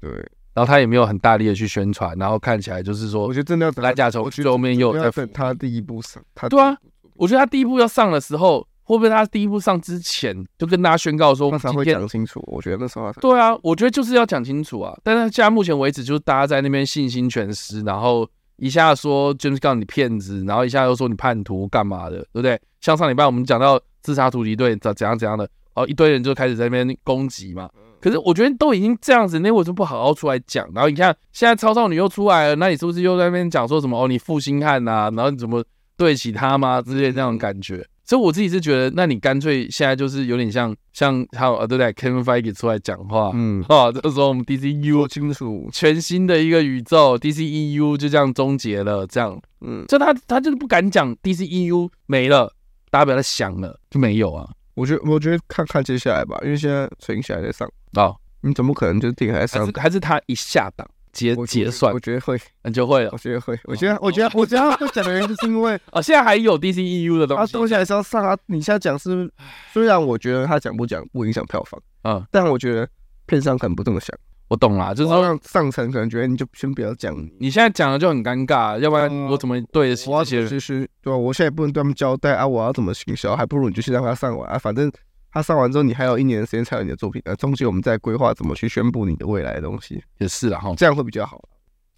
[0.00, 0.10] 对。
[0.52, 6.76] 然后他也没有很大力的去宣传，然后看起来就是说，我觉得真的要蓝甲虫后面又在等他第一部上，他对啊，
[7.14, 12.42] 我觉得他第一部要上的时候，会不会他第一部上之前就跟大家宣告说，那才会讲清楚？
[12.48, 14.92] 我觉得那时候对啊，我觉得就是要讲清楚啊。
[15.04, 22.60] 但是现在目前为止，就是大家在那边信心全失，然后一下说 James Gunn 你骗子，然后一下又说你叛徒干嘛的，对不对？
[22.80, 27.68] 像上礼拜我们讲到自杀突击队怎怎样怎样的，哦一堆人就开始在那边攻击嘛。
[28.00, 30.66] 可是我觉得都已经这样子，那为什么不好好出来讲？
[30.74, 34.08] 然后你看现在超少女又出来了，那你是不是又在那边讲说什么哦？
[34.08, 35.62] 你负心汉呐，然后你怎么
[35.98, 36.80] 对得起他吗？
[36.80, 37.86] 之类这种感觉。
[38.06, 52.52] 所以我自己是觉得，那你干脆现在就是有点像像还有呃对不对？Kevin Feige 出来讲话，嗯，哦，这个时候我们 DCU 说清楚全新的一个宇宙 DCEU 就这样终结了，这样，嗯，就他他就是不敢讲 DCEU 没了，
[52.90, 54.48] 大家不要再想了，就没有啊。
[54.74, 57.68] 我觉得我觉得看看接下来吧，因为现在存起来在上。
[57.94, 59.66] 啊、哦，你怎么可能就定还在上？
[59.74, 61.92] 还是他一下档结结算？
[61.92, 63.10] 我觉得会，你就会了。
[63.12, 68.36] 我觉得会，我觉得，我觉得，我觉得他会讲的原因是因为啊， 现在还有 DCEU 的东西，他东西还是要上啊。
[68.46, 69.30] 你现在讲是，
[69.72, 72.88] 虽然我觉得他讲不讲不影响票房，啊，但我觉得
[73.26, 74.16] 片商可能不这么想。
[74.50, 80.48] 我懂啦，就是说让上层可能觉得你就先不要讲，你现在讲了就很尴尬，要不然我怎么对得起这些人？
[80.48, 81.16] 其实对吧？
[81.16, 83.34] 我现在也不能对他们交代啊，我要怎么行销？
[83.34, 84.92] 还不如你就先让他上完啊，反正。
[85.32, 91.40] 他上完之后，你还有一年的时间才有你的作品，呃，中间我们再规划怎么去宣布你的未来的东西，也是啦哈，这样会比较好。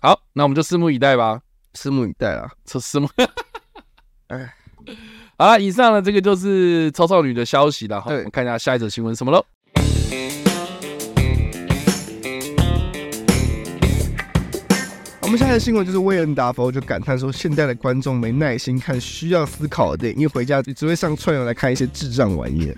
[0.03, 1.41] 好，那我们就拭目以待吧，
[1.73, 3.09] 拭目以待啊，这拭目。
[4.27, 4.53] 哎，
[5.39, 9.43] 好了，以上呢这个就是超少女的消息了，好，我们看一下下一则新闻什么喽。
[15.33, 22.71] 我们现在的新闻就是威恩达佛就感叹说，现在的观众没耐心看需要思考的电影，因为回家只会上串流来看一些智障玩意。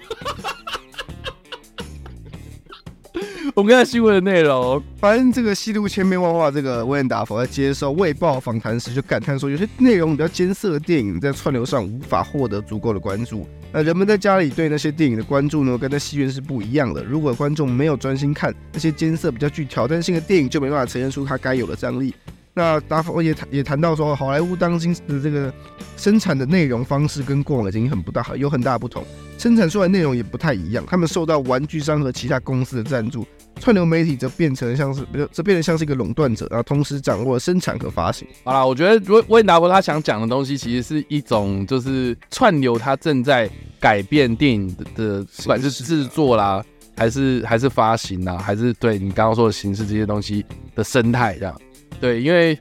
[3.56, 13.48] 我们看新闻的内容，反正这个戏路千变万化，这个威恩达佛在接受《卫报》访谈时就感叹说，有些内容比较艰涩的电影在串流上无法获得足够的关注。
[13.72, 17.02] 那人们在家里对那些电影的关注呢，跟在戏院是不一样的。
[17.02, 22.14] 如果观众没有专心看那些艰涩、比较具挑战性的电影，就没办法呈现出它该有的张力。
[22.56, 25.52] 那达佛也谈也谈到说，好莱坞当今的这个
[25.96, 29.04] 生产的内容方式跟过往已经很不大，有很大不同，
[29.36, 30.84] 生产出来内容也不太一样。
[30.86, 33.26] 他们受到玩具商和其他公司的赞助，
[33.58, 38.26] 串流媒体则变成像是，这变得像是一个垄断者，然后同时掌握了生产和发行。
[38.44, 43.50] 好啦，我觉得温温达佛他想讲的东西，其实是一种就是串流，它正在
[43.80, 46.64] 改变电影的不管是制作啦，
[46.96, 50.46] 还是还是发行啦，还是对你刚刚说的形式这些东西
[50.76, 51.60] 的生态这样。
[52.04, 52.58] 对，因为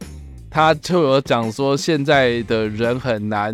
[0.50, 3.54] 他就有讲说，现在的人很难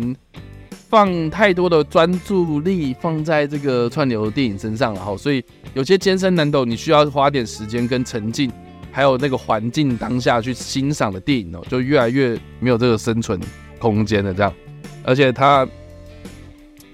[0.88, 5.42] 放太多的专注力放在这个串流电影身上了哈，所以
[5.74, 8.48] 有些艰深难懂，你需要花点时间跟沉浸，
[8.92, 13.40] 还有那个环境当下去欣赏的电影哦，就越来越没有这个生存
[13.80, 14.54] 空间了这样。
[15.02, 15.66] 而且他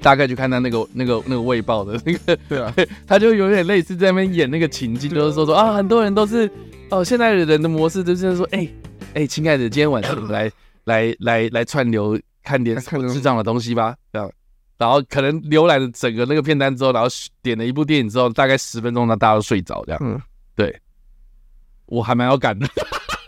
[0.06, 2.72] 大概就看他那个那个那个卫报的那个， 对啊，
[3.08, 6.48] 他就有点类似在那边演那个情境，就是说说啊，很多人都是
[6.90, 8.68] 哦，现在的人的模式就是说，哎。
[9.14, 10.52] 哎，亲爱的，今天晚上我们来
[10.84, 14.30] 来来来串流看点智障的东西吧，这样，
[14.76, 17.08] 然后可能浏览了整个那个片单之后，然后
[17.42, 20.20] 点了一部电影之后，大概十分钟呢，大家都睡着，这样，嗯，
[20.54, 20.78] 对，
[21.86, 22.68] 我还蛮有感的，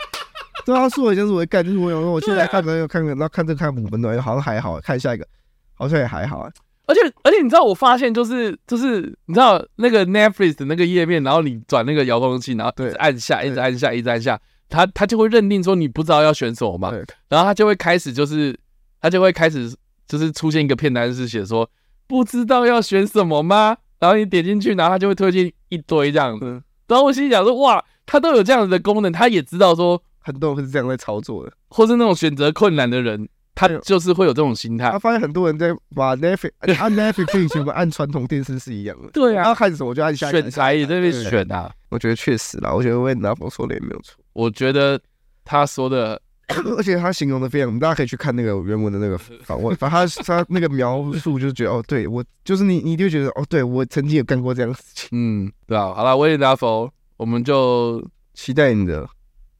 [0.67, 5.27] 对啊，说我以前是我会干，就是我有时候我现在看没有看，然后看这看五分钟，好像还好，看下一个
[5.73, 6.53] 好像也还好啊，
[6.89, 14.41] 而且而且你知道我发现就是就是你知道那个 Netflix 的那个页面，然后你转那个遥控器，然后对，按下，一直按下，一直按下。
[14.71, 16.91] 它它就会认定说你不知道要选什么嘛，
[17.29, 18.59] 然后他就会开始就是
[19.01, 19.75] 他就会开始
[20.07, 21.71] 就是出现一个片单是写说
[22.07, 23.77] 不知道要选什么吗？
[23.99, 26.63] 然后你点进去，然后他就会推荐一堆这样子。
[26.87, 33.29] 然后我心里想说哇，他都有这样子的功能，他也知道说很多人是这样在操作的，或是那种选择困难的人，
[33.59, 34.89] 他就是会有这种心态。
[34.91, 39.11] 他发现很多人在把 Netflix 按 Netflix 我们按传统电视是一样的。
[39.15, 41.69] 对啊，然后开始我就按下选材也在那边选啊。
[41.89, 44.23] 我觉得确实啦，我觉得威恩达佛说的也没有错。
[44.33, 45.01] 我觉得
[45.45, 46.21] 他说的，
[46.77, 59.09] 而且他形容的非常，大家可以去看那个原文的那个 访问，反正他他那个描述就是觉得哦，对我就是你，你就觉得哦，对我曾经有干过这样的事情，嗯，对啊，好了，威恩达佛，我们就期待你的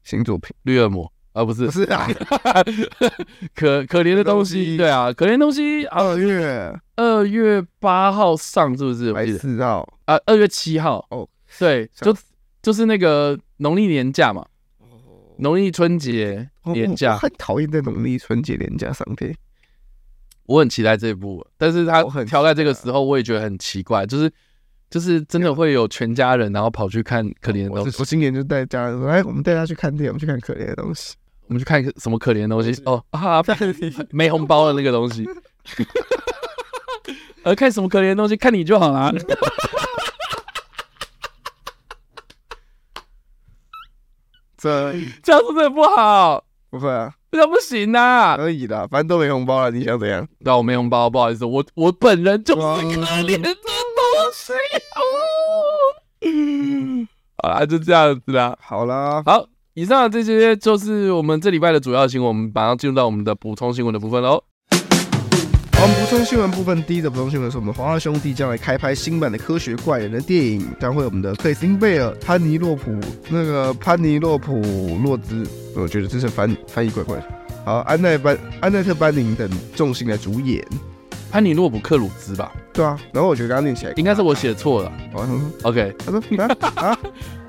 [0.03, 1.05] 新作品《绿恶魔》
[1.39, 2.05] 啊，不是不是啊，
[3.55, 9.13] 可可怜的东西，对啊，可怜东西，二月二月八号上是不是？
[9.13, 10.19] 还是四号啊？
[10.25, 11.27] 二月七号哦，
[11.57, 12.13] 对，就
[12.61, 14.45] 就是那个农历年假嘛。
[15.37, 19.33] 农历春节年假，很讨厌在农历春节年假上片。
[20.47, 24.29] 我很期待这一部，但是他挑在这个时候，我也觉得很奇怪，就是
[24.89, 27.97] 就是真的会有全家人然后跑去看可怜的东西。
[27.99, 31.15] 我今年就带家人说，哎，我们带他去看电影，我们去看可怜的东西，
[31.49, 32.79] 我们去看什么可怜的东西？
[32.85, 33.43] 哦啊，
[34.11, 35.27] 没红包的那个东西。
[37.43, 38.37] 呃，看什么可怜的东西？
[38.37, 39.11] 看你就好了。
[44.57, 44.93] 这
[45.23, 46.43] 这样是不是不好？
[46.69, 48.37] 不会啊，这样不行啊。
[48.37, 50.27] 可以的，反正都没红包了，你想怎样？
[50.43, 53.63] 对啊，我没红包，不好意思，我我本人就是可怜的东
[54.33, 54.53] 西。
[57.41, 58.55] 好啦，就这样子啦。
[58.61, 59.47] 好啦，好，
[59.79, 64.43] 以上这些就是我们这礼拜的主要新闻，我们马上进入到我们的补充新闻的部分喽。
[64.71, 72.93] 我们补充新闻部分，第一个补充新闻是我们华纳兄弟将来开拍新版的《科学怪人》的电影，将会我们的克里斯汀贝尔、潘尼洛普
[73.29, 74.59] 那个潘尼洛普
[75.01, 77.17] 洛兹，我觉得这是翻翻译怪怪。
[77.63, 80.61] 好，安奈班安奈特班宁等重心来主演。
[81.31, 82.51] 潘尼洛普克鲁兹吧？
[82.73, 84.91] 对啊，然后我觉得刚刚念起来应该是我写错了。
[85.63, 86.21] OK，他说
[86.75, 86.97] 啊，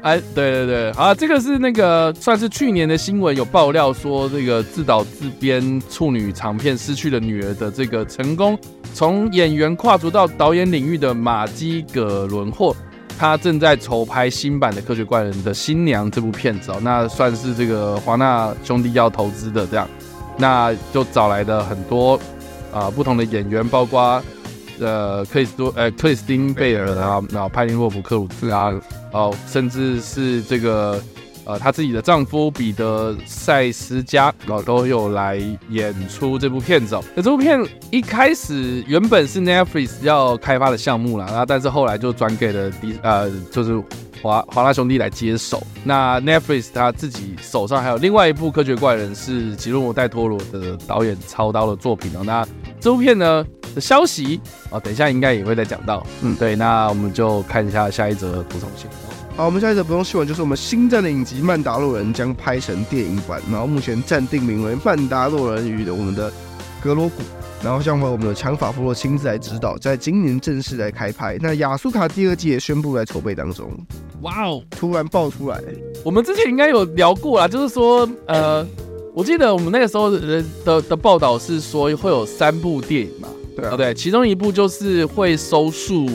[0.03, 8.59] 哎，对对对，好，这个是那个算是去年的新闻，有爆料说这个自导自编处女长片《失去了女儿》的这个成功
[8.93, 12.75] 从演员跨足到导演领域的马基葛伦霍，
[13.19, 19.89] 他正在筹拍新版的《科学怪人的新娘》这部片子哦，那算是这个华纳兄弟要投资的这样，
[20.37, 22.21] 那就找来的很多。
[22.73, 24.23] 啊、不同的演员，包括
[24.79, 28.73] 呃克里斯多呃克里斯汀贝尔啊，然后派林洛普克鲁兹啊，
[29.13, 31.03] 哦，甚至是这个
[31.45, 37.05] 呃她自己的丈夫彼得赛斯加，然后都有来演出这部片子哦。
[37.15, 37.61] 那这部片
[37.91, 43.83] 一开始原本是 Netflix 要开发的项目啦，然后但是后来就转给了迪呃就是。
[44.23, 52.23] 华华纳兄弟来接手，那 Netflix 他自己手上还有另外一部《科学怪人》，是吉洛摩·戴托罗的导演操刀的作品哦。
[52.25, 52.47] 那
[52.79, 53.45] 这部片呢
[53.75, 54.41] 的消息
[54.71, 56.07] 啊，等一下应该也会再讲到。
[56.23, 58.99] 嗯，对，那我们就看一下下一则补充新闻。
[59.37, 66.31] 好，我们下一则补充新闻就是我们新战的影集《曼达洛人》将拍成电影版，然后目前暂定名为《曼达洛人与我们的
[66.83, 67.23] 格罗古》。
[67.63, 71.37] 然后，将会我们的强法夫洛亲自来指导，在今年正式来开拍。
[71.41, 73.71] 那亚苏卡第二季也宣布来筹备当中。
[74.23, 75.61] 哇哦，突然爆出来！
[76.03, 78.67] 我们之前应该有聊过啦，就是说，呃，
[79.15, 86.09] 我记得我们那个时候的的的报道是说会有三部电影嘛，对啊，对，其中一部就是会收束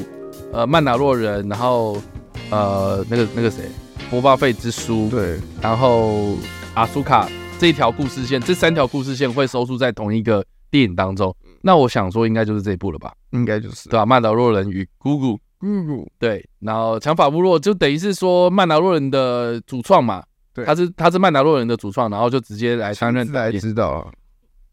[0.52, 2.02] 呃曼达洛人，然后
[2.50, 3.70] 呃那个那个谁，
[4.10, 6.36] 波巴费之书，对，然后
[6.74, 7.30] 阿苏卡
[7.60, 10.44] 这一条故事线，这三条故事线会收束在同一个。
[10.76, 13.14] 电影当中，那我想说应该就是这一部了吧？
[13.30, 14.06] 应该就是对吧？
[14.06, 20.22] 曼达洛人与姑姑，姑姑对，然后强法部落就等于是说曼达洛人的主创嘛，
[20.54, 24.12] 对，他是他是曼达洛人的主创，然后就直接来担任来指导，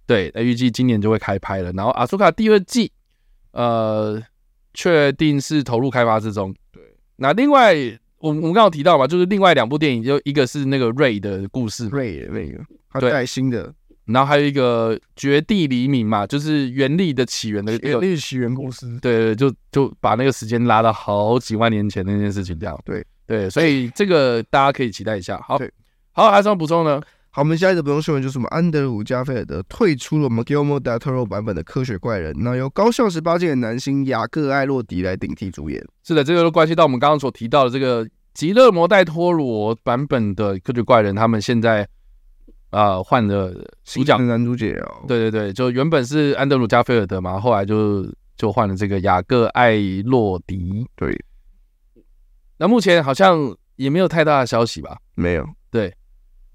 [0.05, 1.70] 对，预计今年就会开拍了。
[1.70, 2.90] 然后阿苏卡第二季，
[3.53, 4.20] 呃，
[4.74, 6.53] 确定是投入开发之中。
[6.72, 6.82] 对，
[7.14, 7.76] 那另外
[8.18, 12.59] 我我们刚刚提到嘛，就是另外两部电影，就一个是那个瑞的故事，瑞的那个，
[12.90, 13.72] 他带新的。
[14.07, 18.98] 然后还有一个绝地黎明嘛，就是原力的起源的原力起源故事。
[19.00, 22.76] 对对，就就把那个时间拉到好几万年前那件事情这样。
[22.84, 25.40] 对对，所以这个大家可以期待一下。
[25.46, 25.72] 好，对
[26.11, 27.00] 好，还有什么补充呢？
[27.30, 35.80] 好，我们下一个补充新闻就是我们安德鲁·加菲尔德退出了我们 Guillermo del Toro 版本的科学怪人，那由高校十八届的男星雅各·艾洛迪来顶替主演。
[36.03, 41.88] 是的，这个都关系到我们刚刚所提到的这个吉勒摩·戴托罗版本的科学怪人，他们现在。
[42.73, 43.55] 啊，换了
[43.85, 50.87] 主角男主角哦，对对对，就原本是安德鲁加菲尔德嘛，后来就就换了这个雅各艾洛迪。
[50.97, 51.14] 对，
[52.57, 54.97] 那目前好像也没有太大的消息吧？
[55.14, 55.95] 没有，对，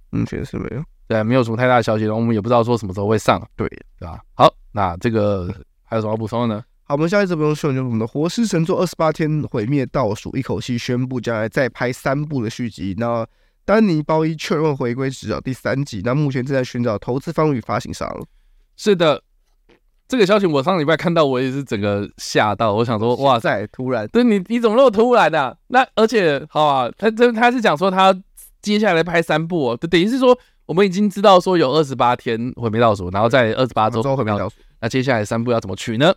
[0.09, 3.67] 目前是没有，对，没有什么太大的消息，然后我们也不知道说什么时候会上，对，
[3.99, 4.19] 对吧？
[4.33, 5.53] 好，那这个
[5.83, 6.63] 还有什么要补充的呢？
[6.81, 13.23] 好，我们下一次不用秀就是我们的《活尸神作》二十八天毁灭倒数，一口气宣布将来再拍三部的续集，那。
[13.67, 18.09] 丹尼鲍伊确认回归执导第三季，那目前正在寻找投资方与发行商。
[18.77, 19.21] 是的，
[20.07, 22.73] 这个消息我上礼拜看到，我也是整个吓到。
[22.75, 25.53] 我想说， 哇塞，突然，对你，你怎么那么突然的、啊？
[25.67, 28.17] 那而且，好啊，他这他是讲说他
[28.61, 34.55] 接下来拍三部，哦，等于是说我们已经知道说有二十八天毁灭倒数，然后在二十八周毁灭倒数。
[34.79, 36.15] 那接下来三部要怎么取呢？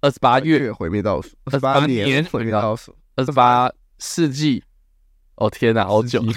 [0.00, 4.64] 二十八月毁灭倒数，二十八年毁灭倒数，二十八世纪。
[5.36, 6.22] 哦天哪，好久！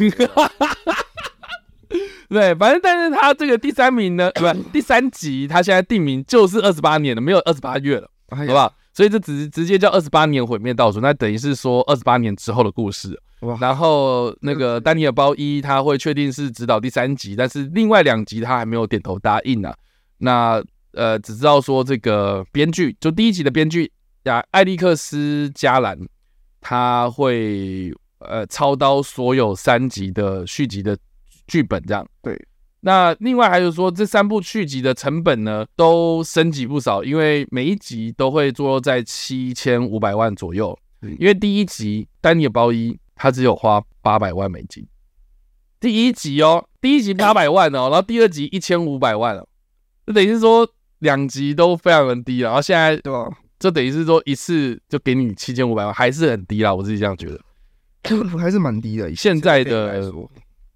[2.30, 8.72] 对，反正但是他这个第三名呢，不， 第三集他现在定名就是二十八年了，没有二十八月了，好不好？
[8.94, 13.20] 所以这直直接叫二十八年毁灭倒数，那等于是说二十八年之后的故事。
[13.62, 19.76] 然后那个丹尼尔包伊他会确定是指导第三集，但是另外两集他还没有点头答应呢、啊。
[20.18, 23.90] 那呃，只知道说这个编剧就第一集的编剧
[24.24, 25.98] 呀，艾利克斯加兰
[26.60, 30.98] 他会呃操刀所有三集的续集的
[31.48, 32.40] 剧本，这样对。
[32.82, 40.78] 那另外还有说，这三部续集的成本呢，都升级不少，因为每一集都会坐落在七千五百万左右。
[41.02, 44.86] 因为第一集丹尼尔鲍伊他只有花八百万美金，
[45.80, 49.48] 第一集哦，第一集八百万哦，然后第二集一千五百万哦，
[50.06, 52.50] 这等于是说两集都非常的低了。
[52.50, 53.30] 然后现在对吧？
[53.60, 57.40] 就等于是说一次就给你七千五百万，还是很低啦，我自己这样觉得，
[58.40, 59.14] 还是蛮低的。
[59.16, 60.12] 现在的。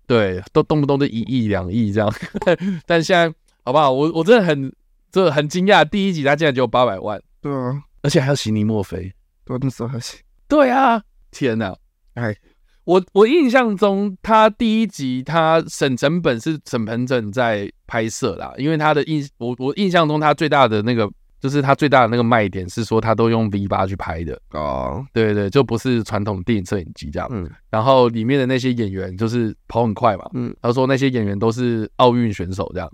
[0.05, 2.13] 对，都动不动就一亿两亿这样，
[2.85, 3.89] 但现在好不好？
[3.89, 4.71] 我我真的很，
[5.09, 9.13] 这很惊讶，第一集他竟然只有八百万，对啊，而且还要席尼墨菲，
[9.45, 10.17] 多那时候还是，
[10.49, 11.01] 对啊，
[11.31, 11.73] 天哪，
[12.15, 12.35] 哎，
[12.83, 21.09] 我我印象中他第一集他省成本是沈鹏正在拍摄啦，因为他的印我我印象中他最大的那个。
[21.43, 27.27] 就是它最大的那个卖点是说，它都用 V 八去拍的哦，对对对，就不是传统电影摄影机这样。
[27.33, 30.23] 嗯，然后里面的那些演员就是跑很快嘛。
[30.35, 32.89] 嗯，他说那些演员都是奥运选手这样，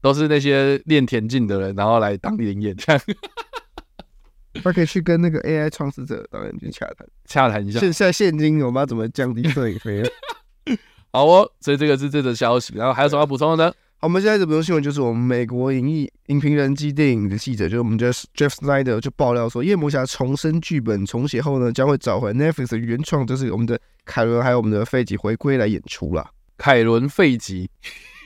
[0.00, 3.02] 都是那些练田径的人，然后来当临演这样。
[4.62, 7.80] 他可以去跟那个 AI 创始者导演去洽谈，洽谈一下。
[7.80, 10.08] 现在现今我们要怎么降低摄影费？
[11.10, 12.74] 好哦，所以这个是这则消息。
[12.76, 13.74] 然后还有什么要补充的呢？
[14.00, 26.30] 好，我们现在这则新闻就是我们美国影艺影评人及电影的记者，就是我们的 Jeff Snyder 就爆料说，夜魔侠重生剧本重写后呢，将会找回 Netflix 的原创，就是我们的凯伦还有我们的费吉回归来演出啦。
[26.56, 27.68] 凯伦费吉，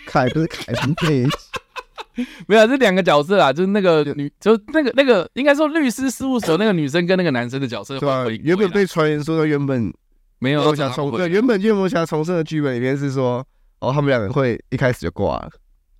[0.06, 7.98] 凯不是凯伦费吉， 没有这两个角色啊，就是那个女，就那个那个应该说律师事务所那个女生跟那个男生的角色。
[7.98, 9.90] 对啊，原本被传言说他原本
[10.38, 13.42] 没有夜魔重，对，原本夜魔侠重生的剧本里面是说，
[13.80, 15.50] 哦，他们两个会一开始就挂了。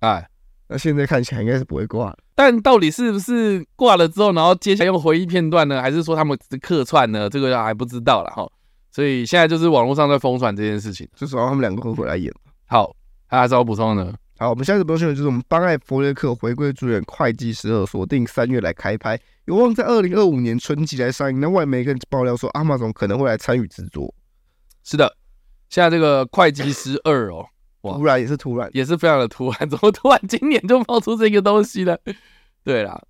[0.03, 0.27] 哎，
[0.67, 7.29] 那现在看起来应该是不会挂，但到底是不是挂了之后，然后接下来用回忆片段呢，还是说他们只是客串呢？
[7.29, 8.45] 这个还不知道了哈。
[8.91, 12.29] 所以现在就是网络上在疯传这件事情，就说他们两个会回来演。
[12.65, 12.93] 好，
[13.27, 14.13] 还有什么补充呢？
[14.37, 21.39] 好，我们下一次补充的就是我们班艾弗雷克回归主演会计师二，锁定三月来开拍，有望在二零二五年春季来上映。
[21.39, 24.13] 那外媒更爆料说，阿玛总可能会来参与制作。
[24.83, 25.15] 是的，
[25.69, 27.45] 现在这个会计师二哦。
[27.91, 31.97] 突然也是突然，也是非常的突然，怎么突然今年就冒出这个东西呢？
[32.63, 33.01] 对啦，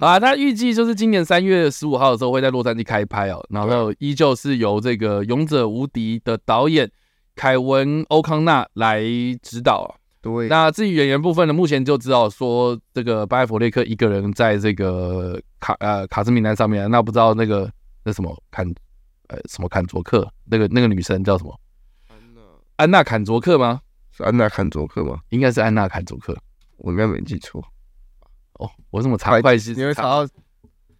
[0.00, 6.90] 啊，他预计就是今年三月十五号的时候会在洛杉矶开拍哦，然后依旧是由这个《勇者无敌》的导演
[7.36, 9.00] 凯文欧康纳来
[9.42, 9.94] 指导啊。
[10.20, 17.70] 对，那至于演员部分呢，目前就知道说这个巴艾弗列克一个人在这个卡呃卡斯名单上面，那不知道那个
[18.02, 18.66] 那什么坎
[19.28, 21.56] 呃什么坎卓克那个那个女生叫什么？
[22.08, 22.40] 安娜
[22.74, 23.80] 安娜坎卓克吗？
[24.16, 25.20] 是安娜坎卓克吗？
[25.28, 26.34] 应该是安娜坎卓克，
[26.78, 27.62] 我应该没记错。
[28.54, 29.74] 哦，我怎么查会计师？
[29.74, 30.28] 你会查到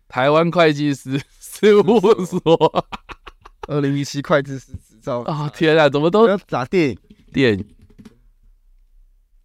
[0.07, 2.85] 台湾会计师事务所，
[3.69, 5.21] 二零一七会计师执照。
[5.23, 6.99] 啊、哦、天啊，怎么都要打电影？
[7.33, 7.67] 电影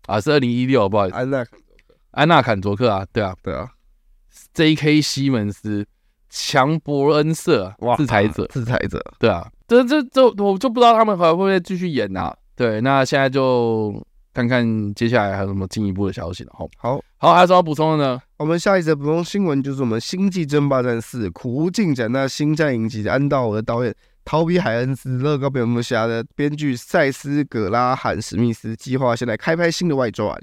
[0.08, 1.16] 啊，是二零一六，不好意思。
[1.16, 1.56] 安娜坎卓
[1.88, 3.72] 克，安娜坎卓克啊，对啊，对啊。
[4.54, 5.02] J.K.
[5.02, 5.88] 西门斯、
[6.30, 9.50] 强伯恩瑟，哇，制裁者，制裁者，对啊。
[9.66, 12.36] 这这这，我就不知道他们还会不会继续演啊？
[12.62, 13.92] 对，那现在就
[14.36, 16.52] 看看接下来还有什么进一步的消息了。
[16.54, 18.22] 好，好，好，还有什么要补充的呢？
[18.38, 22.12] 我们下一则补充新闻就是我们《星际争霸战四》苦无进展。
[22.12, 23.92] 那《星战》影集安道尔的导演
[24.24, 30.38] 逃避海恩斯、乐高蝙蝠侠的编剧塞斯·葛拉罕史密斯计划现在开拍新的外传。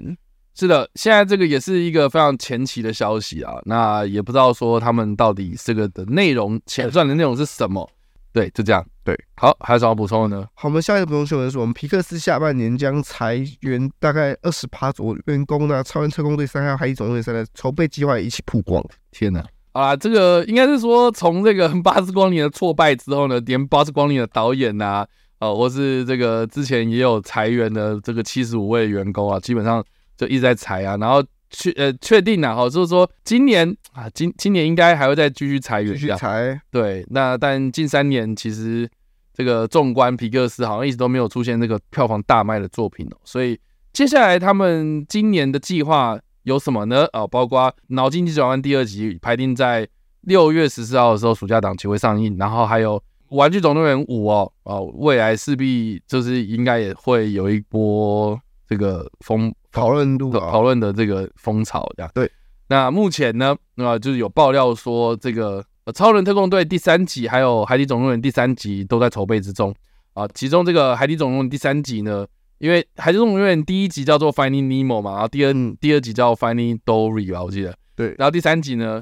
[0.55, 3.53] 是的，现在这个也是一个非常前期的消息啊。
[3.63, 7.89] 那也不知道说他们到底这个的内容，前传的内容是什么。
[8.31, 8.85] 对，就这样。
[9.03, 10.47] 对，好，还有什么补充的呢？
[10.53, 15.83] 好，我们下一个补充新闻是我们皮克斯下半年将裁员大概二十趴左右员工呢。
[15.83, 18.83] 超人特工队三还有海底总动员三的筹备计划也一起曝光。
[19.11, 19.43] 天哪！
[19.71, 25.07] 啊，这个应该是说从这个 巴斯光年的挫败之后呢，连巴斯光年的导演呐、啊，
[25.39, 29.83] 呃，或是这个之前也有裁员的这个七十五位员工啊，基本上
[30.15, 31.23] 就一直在裁啊，然后。
[31.49, 36.61] 确呃确定了哈，就是说今年啊，今今年应该还会再继续裁员，继续裁。
[36.71, 38.89] 对，那但近三年其实
[39.33, 43.59] 这个纵观皮克斯好像一直都没有出现这个票房大卖的作品哦，所以
[43.91, 47.07] 接下来他们今年的计划有什么呢？
[47.11, 49.87] 啊，包括《脑筋急转弯》第二集排定在
[50.21, 52.99] 六月十四号的时候暑假档期会上映，然后还有
[53.35, 59.53] 《玩具总动员五》哦，哦，未来势必就是应该也会有一波这个风。
[59.71, 62.29] 讨论度讨论的这个风潮，这样对。
[62.67, 69.73] 那目前呢，啊，就是有爆料说，这个《超人特工队》第三集还有《海底总动员》第三集都在筹备之中。
[70.13, 70.27] 啊。
[70.33, 72.27] 其中这个《海底总动员》第三集呢，
[72.59, 77.75] 因为《海底总动员》第一集叫做 Finding Nemo 嘛，然后第二第二集叫 Finding Dory 吧，我记得。
[77.95, 79.01] 对，然后第三集呢，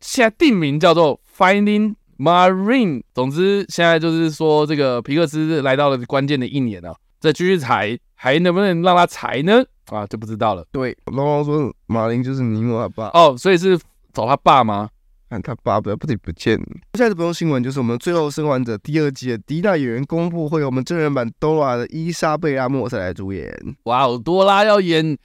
[0.00, 3.02] 现在定名叫做 Finding Marine。
[3.14, 9.64] 总之，现在就是说这个皮克斯来到了关键的一年啊，再继续踩，还能不能让他踩呢？
[9.86, 10.66] 啊，就不知道了。
[10.72, 13.78] 对，龙龙说马林就是尼莫他爸哦，所以是
[14.12, 14.88] 找他爸吗？
[15.30, 16.56] 看他爸不要不得不见。
[16.94, 23.50] 现在的不用新闻就是我们《最后生还者》第二季的第一代演员公布，会有我们真人版多拉的伊莎贝拉·莫塞来主演。
[23.84, 25.16] 哇哦，多拉要演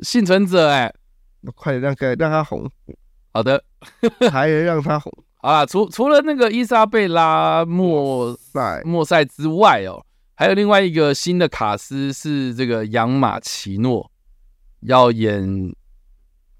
[0.00, 0.92] 幸存者哎，
[1.54, 2.68] 快点让让他红。
[3.32, 3.62] 好的，
[4.32, 5.12] 还能让他红。
[5.36, 10.04] 好啦，除除了那个伊莎贝拉·莫塞莫塞之外哦。
[10.34, 14.10] 还有另外一个新的卡司是这个杨马奇诺
[14.80, 15.72] 要演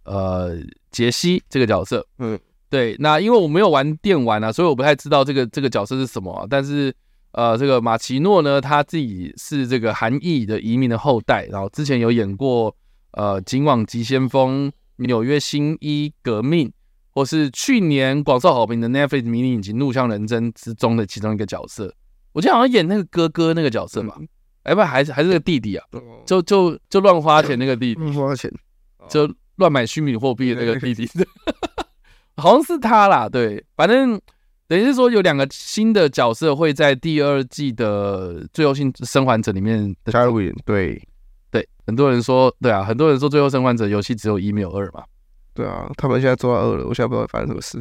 [0.04, 0.56] 呃
[0.90, 2.38] 杰西这个角色，嗯，
[2.70, 2.96] 对。
[3.00, 6.46] 那因为我没有玩电玩啊，所以我不太知道这个这个角色是什么啊。
[6.48, 6.94] 但是
[7.32, 12.74] 呃，这个马奇诺呢，他自己是这个韩裔的移民的后代，然后之前有演过
[13.14, 14.68] 呃《警网急先锋》
[14.98, 16.68] 《纽约新一革命》，
[17.10, 21.92] 或是去年广受好评的 Netflix 迷你影集《怒呛人生》之中的其中一个角色。
[22.34, 24.16] 我记得好像演那个哥哥那个角色吧，
[24.64, 25.86] 哎、嗯，不还是还是个弟弟啊？
[26.26, 28.52] 就就就乱花钱那个弟弟，乱花钱，
[29.08, 31.08] 就乱买虚拟货币的那个弟弟，
[32.36, 33.28] 好像是他啦。
[33.28, 34.20] 对，反正
[34.66, 40.52] 等于是说有两个新的角色会在第二季的最后性生还者里面加入演。
[40.64, 41.00] 对
[41.52, 45.04] 对，很多人说，对啊，很多人说最后生还者游戏只有一没有二嘛。
[45.52, 47.80] 对啊，他们现在做到二了，我现在不知道发生什么事，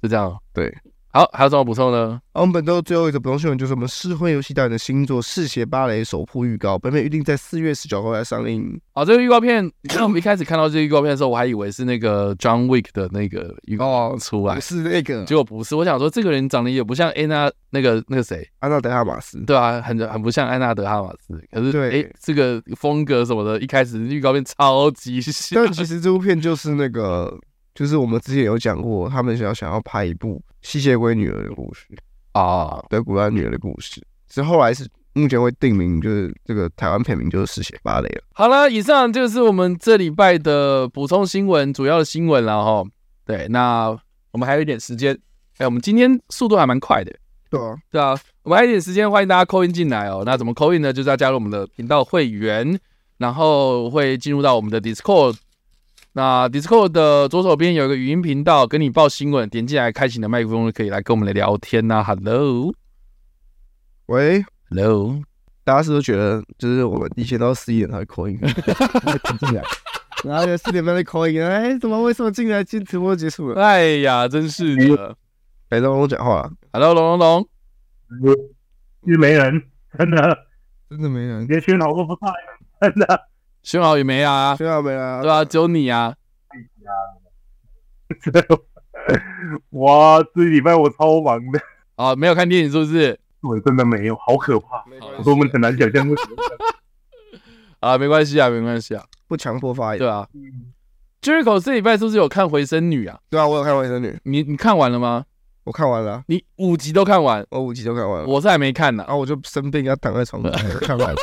[0.00, 0.34] 就这样。
[0.54, 0.74] 对。
[1.18, 2.20] 好，还有什么补充呢？
[2.32, 8.80] 好，我们本周最后一个补充新闻就是我们试婚游戏导演的新作《嗜血芭蕾》首部预告，本片预定在四月十九号来上映。
[8.94, 9.68] 好，这个预告片，
[10.00, 15.74] 我们一开始看到这个预告片的时候，我还以为是那个 John Wick 的那个预告出来，不是那个，结果不是。
[15.74, 21.36] 我想说，这个人长得也不像安娜，那个那个谁，安娜德哈马斯，对啊，很很不像安娜德哈马斯。
[21.50, 25.64] 可是，对，哎，这个风格什么的，一开始预告片超级像。
[25.64, 27.36] 但其实这部片就是那个。
[27.78, 31.86] 就是我们之前有讲过，他们想要想要拍一部吸血鬼女儿的故事
[32.32, 34.04] 啊，德，古代女儿的故事。
[34.28, 38.22] 之后来是目前会定名，就是这个台湾片名就是《嗜血芭蕾》了。
[38.32, 42.82] 好了，以上就是我们这礼拜的补充新闻，主要的新闻了哈。
[43.24, 43.96] 对，那
[44.32, 45.16] 我们还有一点时间，
[45.58, 47.14] 哎，我们今天速度还蛮快的。
[47.48, 50.24] 对啊，对啊，我们还有一点时间，欢迎大家 call in 进来哦。
[50.26, 50.92] 那怎么 call in 呢？
[50.92, 52.76] 就是要加入我们的频道会员，
[53.18, 55.36] 然后会进入到我们的 Discord。
[56.18, 62.02] 那 Discord 的左手边有一个语音频道，跟你报新闻，点进来开启你的麦克风，可以来跟我们来聊天呐、啊。
[62.02, 62.74] Hello，
[64.06, 65.22] 喂，Hello，
[65.62, 68.36] 大家是不是觉得就是我们以前都十一点才会 call in，
[69.38, 69.62] 进来，
[70.24, 73.62] 然后四点半才 call in，哎，怎么为什么进来进直播结束了？
[73.62, 75.16] 哎呀，真是的。
[75.68, 77.48] 哎，龙龙讲话，Hello，龙龙龙，
[79.04, 79.62] 又没人，
[79.96, 80.36] 真的，
[80.90, 83.28] 真的没人，连讯号都不在，真的。
[83.68, 86.14] 宣豪也没啊，宣豪没啊，对啊，只有你啊。
[89.76, 91.60] 哇，这礼拜我超忙的
[91.96, 93.20] 啊，没有看电影是不是？
[93.42, 94.82] 我真的没有，好可怕。
[95.18, 96.36] 我说我们很难想象为什么。
[97.86, 99.98] 啊，没关系啊，没关系啊，不强迫发言。
[99.98, 100.26] 对啊。
[101.20, 103.20] Jericho 这礼拜是不是有看《回声女》啊？
[103.28, 104.08] 对啊，我有看《回声女》。
[104.22, 105.26] 你你看完了吗？
[105.64, 106.24] 我看完了。
[106.28, 107.46] 你五集都看完？
[107.50, 108.26] 我五集都看完了。
[108.26, 111.16] 我是还没看呢，然后我就生病要躺在床上 看完了。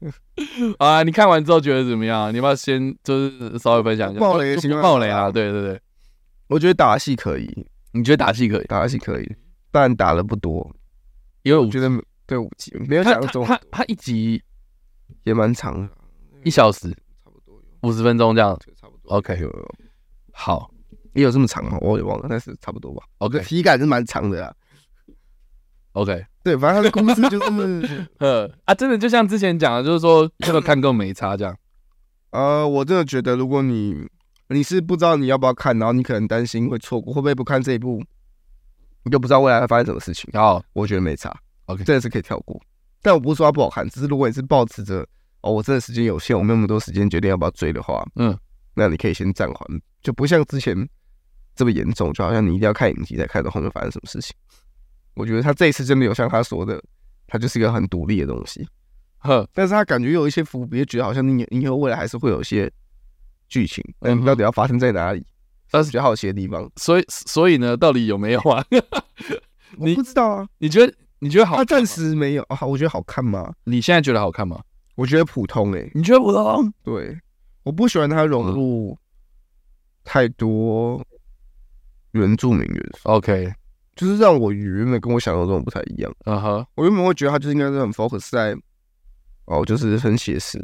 [0.78, 1.02] 啊！
[1.02, 2.32] 你看完之后觉得怎么样？
[2.32, 4.20] 你要不要先就是稍微分享一下？
[4.20, 5.30] 爆雷爆雷啊！
[5.30, 5.80] 对对对，
[6.48, 7.66] 我觉得打戏可以。
[7.92, 8.64] 你觉得打戏可以？
[8.64, 9.36] 打戏可以，
[9.70, 10.74] 但打的不多，
[11.42, 11.90] 因为我觉得
[12.24, 13.44] 对五集没有想象中。
[13.44, 14.42] 他他一集
[15.24, 15.90] 也蛮长的，
[16.44, 16.88] 一小时
[17.24, 19.16] 差不多，五十分钟这样，差不多。
[19.16, 19.36] OK，
[20.32, 20.72] 好，
[21.14, 21.76] 也有这么长吗？
[21.80, 23.02] 我也忘了，但是差不多吧。
[23.18, 24.54] OK，体感是蛮长的啊。
[25.92, 27.38] OK， 对，反正他的公司就
[27.86, 31.54] 是，呃啊，真的就像之前讲的，就是说这个看够没差这样。
[32.30, 34.08] 呃，我真的觉得，如果你
[34.48, 38.02] 你是不知道你要不要看，然后你可能担心会错过，会不会不看这一部，
[39.04, 40.30] 你就不知道未来会发生什么事情。
[40.32, 41.34] 然后我觉得没差
[41.66, 42.60] ，OK，真的是可以跳过。
[43.02, 45.06] 但我不是说它不好看，只是如果你是抱持着
[45.42, 48.36] 哦，我真的时间有限，我没有那么多时间决定要不要追的话，嗯，
[48.74, 50.88] 那你可以先暂缓，就不像之前
[51.56, 54.34] 这么严重，就好像你一定要看影集才看到后面发生什么事情。
[55.14, 56.82] 我觉得他这一次真的有像他说的，
[57.26, 58.66] 他就是一个很独立的东西，
[59.18, 59.48] 呵。
[59.52, 62.70] 但是他感觉有一些伏笔，觉得好像你以后未来还是会有一些
[63.48, 65.26] 剧情，嗯，到底要发生在哪里？
[65.72, 66.68] 那是比较好奇的地方。
[66.76, 68.64] 所以，所以呢，到底有没有啊？
[69.78, 70.48] 我不知道啊？
[70.58, 71.56] 你觉得你觉得好？
[71.56, 72.66] 他暂时没有啊。
[72.66, 73.54] 我觉得好看吗？
[73.64, 74.60] 你现在觉得好看吗？
[74.96, 75.92] 我觉得普通诶、欸。
[75.94, 76.72] 你觉得普通？
[76.82, 77.16] 对，
[77.62, 78.98] 我不喜欢他融入
[80.02, 81.00] 太多
[82.10, 83.08] 原住民元素。
[83.08, 83.52] OK。
[84.00, 86.10] 就是让我原本跟我想的这种不太一样。
[86.24, 88.56] 啊哈，我原本会觉得他就是应该是很 focus 在
[89.44, 90.58] 哦，就是很写实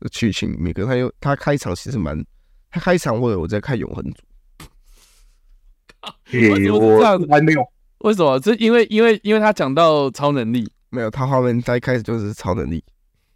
[0.00, 0.74] 的剧情里面。
[0.74, 2.26] 可是他又他开场其实蛮，
[2.68, 4.20] 他开场或者我在看永恒族。
[6.32, 6.98] 诶，我
[7.30, 7.64] 还没有。
[7.98, 8.36] 为什么？
[8.40, 12.82] 这因为因为因为他讲到超能力，没有他画面，他一开始就是超能力，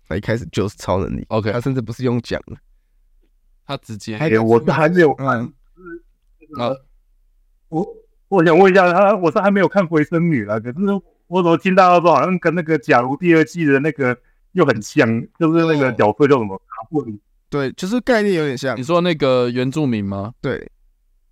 [0.08, 1.24] 他一开始就是超能力。
[1.28, 2.56] OK，他甚至不是用讲的，
[3.64, 4.18] 他直接。
[4.18, 5.40] 诶，我是还没有看。
[6.58, 6.74] 啊，
[7.68, 7.86] 我
[8.30, 10.78] 我想问一下他，我是还没有看《回声女》了，可是
[11.26, 14.16] 我怎么听到说好像跟那个《假如》第二季的那个
[14.52, 15.06] 又很像，
[15.38, 17.20] 就是那个角色叫什么卡布里？
[17.50, 18.74] 对，就是概念有点像。
[18.78, 20.32] 你说那个原住民吗？
[20.40, 20.70] 对，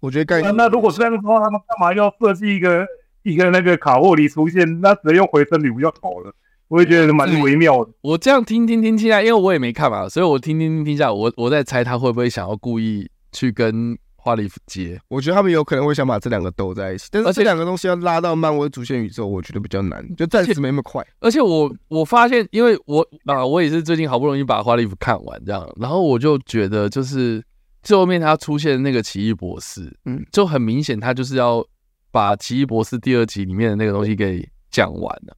[0.00, 0.54] 我觉得概念。
[0.54, 2.86] 那如果是这样的话，他们干嘛要设计一个？
[3.24, 6.32] 一个那个卡霍里出现，那直接用回声女不就好了？
[6.68, 7.90] 我也觉得蛮微妙的。
[8.00, 13.98] 我这样听听听起来，因为我也没看嘛，所以我听听听听下，我我在猜他会不会想要故意去跟
[14.28, 15.00] 花里夫接？
[15.08, 21.04] 我觉得他们有可能会想把这两个斗在一起，但是这两个东西要拉到漫威主线宇宙，我觉得比较难，就暂时没那么快。
[21.20, 27.42] 而且我我发现，因为我啊，我也是最近好不容易把花里夫看完这样，然后我就觉得，就是
[27.82, 31.66] 最后面他出现的那个奇异博士，嗯，就很明显他就是要。
[32.10, 35.36] 把《奇异博士》第二集里面的那个东西给讲完了。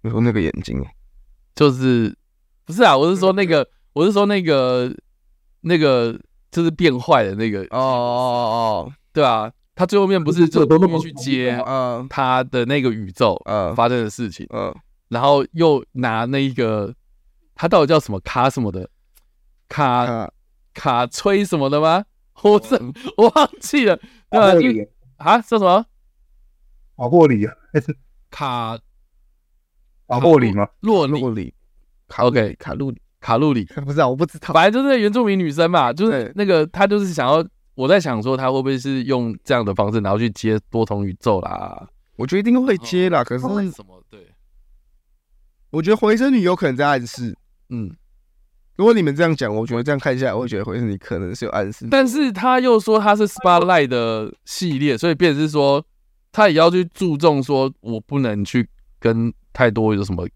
[0.00, 0.80] 你说那个眼睛，
[1.56, 2.16] 就是
[2.64, 2.96] 不是啊？
[2.96, 4.94] 我是说那个，我是说那个
[5.62, 6.16] 那个
[6.54, 7.62] 就是变坏的那个。
[7.62, 10.64] 哦哦哦哦，对啊，他最后面不是就
[11.00, 12.06] 去接嗯。
[12.08, 13.74] 他的那个宇宙嗯。
[13.74, 14.72] 发生的事情嗯，
[15.08, 16.94] 然后又拿那一个
[17.56, 18.88] 他到底叫什么卡什么的？
[19.68, 20.30] 卡
[20.72, 22.04] 卡吹什么的吗？
[22.42, 22.80] 我是
[23.16, 23.98] 我忘记了。
[24.30, 25.84] 对啊，叫什么？
[26.96, 27.44] 瓦霍里。
[27.44, 27.96] 啊，还是
[28.30, 28.78] 卡。
[30.06, 30.68] 卡霍里吗？
[30.80, 31.52] 洛洛里
[32.18, 37.42] ，OK，卡路里，卡路里， 不知道，我不知道，反正就是原住民女生嘛，就是那个她就是想要，
[37.74, 41.88] 我在想说她会不会是用这样的方式，然后去接多重宇宙啦？
[42.16, 44.02] 我觉得一定会接啦，可是为什么？
[44.10, 44.20] 对，
[45.70, 47.34] 我觉得回声女有可能在暗示，
[47.70, 47.90] 嗯，
[48.76, 55.84] 如果你们这样讲，我觉得这样看下来，我会觉得回声女可能是有暗示，但是他又说他是 Spotlight 的系列，所以变成是说。
[56.36, 58.68] 他也要去注重说，我不能去
[58.98, 60.26] 跟太多有什么，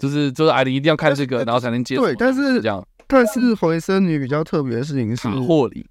[0.00, 2.02] 就是就是艾琳一定要看这个，然后才能接受。
[2.02, 5.86] 对，但是这样，但是回声女比较特别的事情是卡霍里，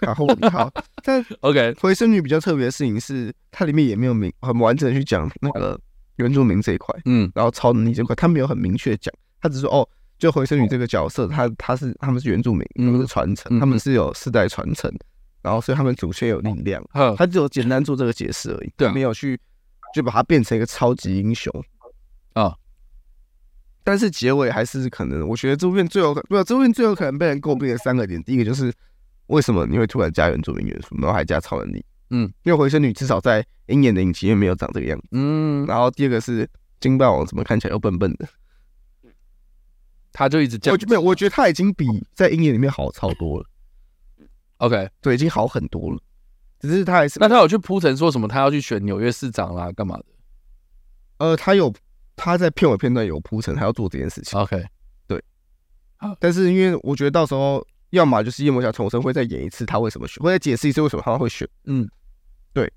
[0.00, 0.70] 卡霍里好。
[1.02, 5.80] 但 OK，回声女比较特别的事情是，它里面也没有明很完整的去讲那个
[6.16, 9.88] 原住民这一块，嗯，然后超能力这块，他没有很明确讲，他只说哦，
[10.18, 14.92] 就回声女这个角色，她她是他们是原住民，他们是传承，他们是有世代传承。
[15.40, 16.84] 然后，所以他们祖先有力量，
[17.16, 19.38] 他只有简单做这个解释而已，对，没有去
[19.94, 21.50] 就把它变成一个超级英雄
[22.32, 22.52] 啊。
[23.84, 28.72] 但是结尾还是可能，我觉得这部片最有可，不，这部片最有可能被人诟病的三个点，第一个就是
[29.28, 31.84] 为什么你会突然加原住民元素，然后还加超能力？
[32.10, 35.06] 嗯，因为回声女至少在鹰眼的影集里面没有长这个样子。
[35.12, 36.48] 嗯，然后第二个是
[36.80, 38.26] 金霸王怎么看起来又笨笨的？
[40.12, 43.46] 他就一直这样，没有，我觉得他已经比在鹰眼里面好超多了。
[44.56, 45.98] OK，对，已经好很多了，
[46.58, 47.20] 只是他还是……
[47.20, 48.26] 那他有去铺陈说什么？
[48.26, 50.04] 他要去选纽约市长啦，干嘛的？
[51.18, 51.72] 呃，他有
[52.18, 54.38] 他在片尾片段有铺陈，他要做这件事情。
[54.38, 54.62] OK，
[55.06, 55.22] 对。
[56.20, 61.48] 但是因为我觉得到时候要么就是夜魔侠重生会再演一次他为什么选，会再解释一次为什么他会选。
[61.64, 61.88] 嗯，
[62.52, 62.70] 对，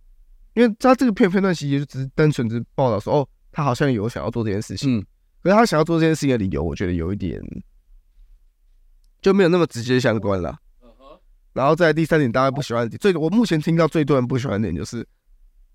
[0.54, 4.98] 因为他这个片片段其实就只是单纯只报道说，哦，他好像有想要做这件事情。
[4.98, 5.06] 嗯，
[5.44, 7.42] 可是他想要做这件事情的理由，我觉得有一点
[9.22, 10.58] 就没有那么直接相关了。
[11.54, 15.06] 然后在第三点，大家不喜欢的最我目前听到最多人不喜欢的点就是，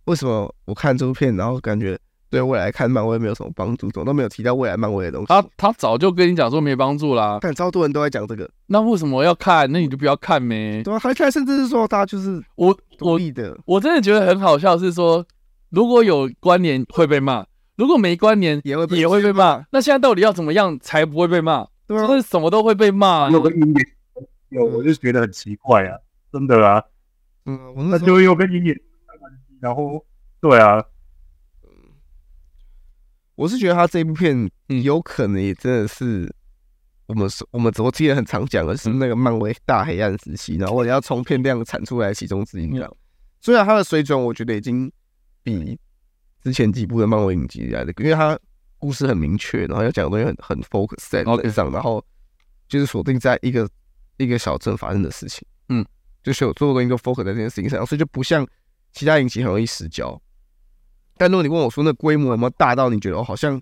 [0.04, 1.98] 为什么我看这部片，然后感觉
[2.28, 5.26] 对未来看漫威没有什么帮助，怎么都没有提到未来漫威的东西。
[5.26, 9.70] 他他早就跟你讲说没帮助啦，但超多人都在讲这个，那为什么要看？
[9.70, 10.82] 那你就不要看呗。
[10.82, 15.24] 对啊，还看，甚至是说他就是我我的，我真的觉得很好笑，是说
[15.70, 17.44] 如果有关联会被骂，
[17.76, 19.64] 如果没关联也会也会被骂。
[19.70, 21.66] 那现在到底要怎么样才不会被骂？
[21.86, 23.30] 对啊，什么都会被骂。
[23.30, 23.84] 有个音乐。
[24.48, 25.98] 有，我就觉得很奇怪啊，
[26.32, 26.82] 真的啊，
[27.46, 27.58] 嗯，
[27.90, 28.80] 那就又跟鹰眼，
[29.60, 30.04] 然后，
[30.40, 30.84] 对啊，嗯，
[33.36, 36.28] 我是觉得他这部片有可能也真的是
[37.06, 42.96] 我们我们昨天很常讲的是那个漫威大黑暗时期，然后我要从片量产出来其中之一这样。
[43.40, 44.90] 虽然他的水准我觉得已经
[45.44, 45.78] 比
[46.42, 48.36] 之前几部的漫威影集来的，因为他
[48.78, 52.04] 故事很明确，然后要讲的东西很很 focus 在那上，然后
[52.68, 53.68] 就是锁定在一个。
[54.18, 55.84] 一个小镇发生的事情，嗯，
[56.22, 58.48] 就是有所有东西都 focus 在这件事情上，所以就不像
[58.90, 60.18] 其他影集很容易失焦。
[61.16, 63.60] 但如果你问我说那规模有没有大到你觉得哦，好像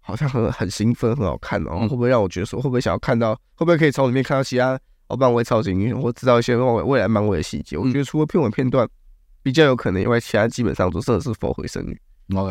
[0.00, 7.76] 好像很很兴奋，很好看，然后会不会让我觉得说会不会想要看到，会不会可以从里面看到其他哦漫威超级英雄，或知道一些漫威未来漫威的细节？
[7.76, 8.88] 我觉得除了片尾片段
[9.42, 12.00] 比较有可能，以外其他基本上都真的是 for 回声女。
[12.34, 12.50] OK，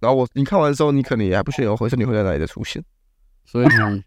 [0.00, 2.82] 然后我你看完之后，你可能也还不确定有回声女会在哪里的出现，
[3.44, 4.02] 所以你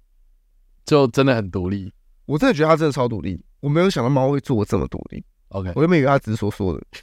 [0.84, 1.92] 就真的很独立。
[2.26, 5.24] 我真的觉得他真的超独立，我没有想到猫会做这么独立。
[5.48, 7.00] OK，我原本以为他只是说说的，他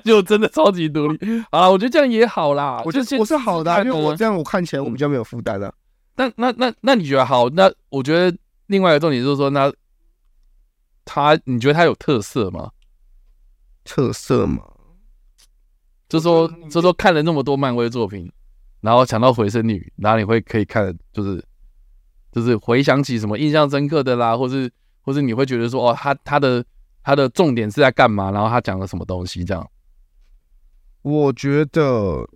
[0.00, 1.18] 就真的超级独立。
[1.52, 2.82] 好了，我觉得这样也好啦。
[2.84, 5.72] 我觉得我是好的、啊，因为我这样我看起来我比较没有负担啊。
[6.16, 7.48] 那那那那你觉得好？
[7.50, 9.72] 那我觉得另外一个重点就是说，那
[11.04, 12.70] 他你觉得他有特色吗？
[13.84, 14.62] 特色吗？
[16.08, 18.30] 就说就说看了那么多漫威作品，
[18.80, 21.44] 然后想到回声女，然后你会可以看，就是
[22.30, 24.70] 就是回想起什么印象深刻的啦，或是
[25.02, 26.64] 或是你会觉得说哦，他他的
[27.02, 28.30] 他的重点是在干嘛？
[28.30, 29.44] 然后他讲了什么东西？
[29.44, 29.68] 这样？
[31.04, 32.26] 我觉得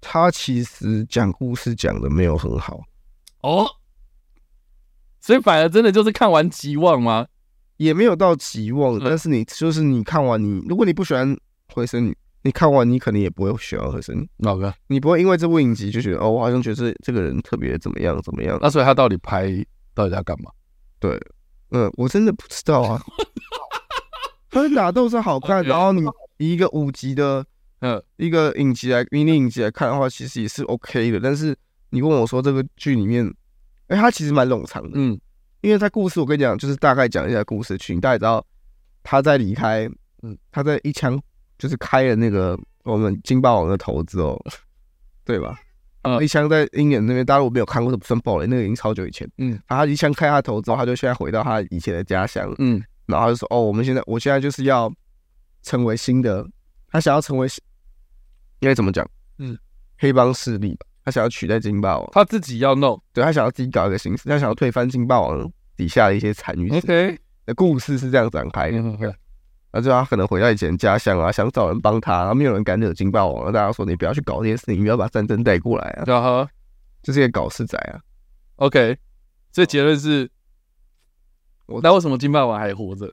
[0.00, 2.80] 他其实讲故事讲的没有很好。
[3.42, 3.66] 哦，
[5.20, 7.26] 所以反而真的就是看完极望吗？
[7.76, 11.36] 也没有到极望，但是你就是你看完你，如果你不喜欢
[11.74, 14.26] 回声女，你看完你可能也不会喜欢回声女。
[14.38, 14.72] 哪个？
[14.86, 18.58] 你不会因为这部影集就觉得哦，我好像觉得这这个人特别怎么样怎么样？
[18.62, 19.44] 那所以他到底拍
[19.92, 20.50] 到底在干嘛？
[20.98, 21.20] 对，
[21.70, 23.02] 嗯，我真的不知道啊。
[24.50, 26.02] 他的打斗是好看，然后你
[26.38, 27.44] 一个五级的
[27.80, 31.56] 嗯一个影集来迷你影集来看的话，其实也是 OK 的，但是。
[31.90, 33.24] 你问我说这个剧里面，
[33.86, 35.18] 哎、欸，它其实蛮冗长的，嗯，
[35.60, 38.44] 因为它故事我跟你讲，就是大概讲一下故事，群大家知道
[39.04, 39.88] 他在离开，
[40.22, 41.18] 嗯，他在一枪
[41.58, 44.38] 就是开了那个我们金霸王的头之后，
[45.24, 45.56] 对吧？
[46.02, 54.92] 嗯，一枪在鹰眼那边，大家如果没有看过，这不算暴雷，那个已经超久以前，嗯，然后他一枪开他头之后，他就现在回到他以前的家乡，嗯，然后他就说，哦，我们现在，我现在就是要
[55.62, 56.44] 成为新的，
[56.96, 57.46] 他想要成为，
[58.60, 59.06] 应该怎么讲？
[59.36, 59.58] 嗯，
[59.98, 60.86] 黑帮势力吧。
[61.04, 66.74] 他想要取代金霸王，他自己要弄，对，他想要自己搞一个形式，他想要推翻金霸王底下的一些残余。
[66.74, 68.82] OK，的故事是这样展开的。
[69.72, 76.04] 后就他可能回到以前家乡啊，想找人帮他，然后没有人敢惹金霸王，大家说你不要去搞这些事情，你不要把战争带过来啊。
[76.06, 76.48] 然后、uh huh.
[77.02, 78.00] 就是一个搞事仔啊。
[78.56, 78.96] OK，
[79.52, 80.30] 这结论是，
[81.66, 83.12] 我那为什么金霸王还活着？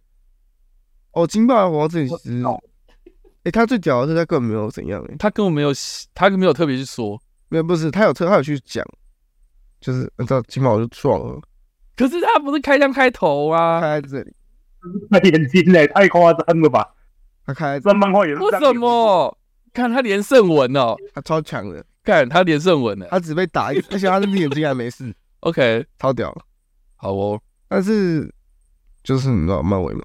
[1.11, 2.41] 哦，金霸王这里是，
[3.43, 5.71] 哎、欸，他最屌的是他根本没有怎样、欸，他根本没有，
[6.13, 7.21] 他没有特别去说。
[7.49, 8.83] 没有，不是他有特，他有去讲，
[9.81, 11.41] 就是你知道金毛就撞了，
[11.95, 14.33] 可是他不是开枪开头啊，开在这里，
[15.11, 16.89] 他眼睛嘞，太夸张了吧？
[17.45, 19.37] 他开这漫画也是为什么？
[19.73, 26.33] 看他连胜文哦，他超强的，看他连胜文呢，他只被打一，而且他的眼睛还没事， OK，超屌，
[26.95, 28.33] 好哦，但是
[29.03, 30.01] 就是你知道漫威嘛，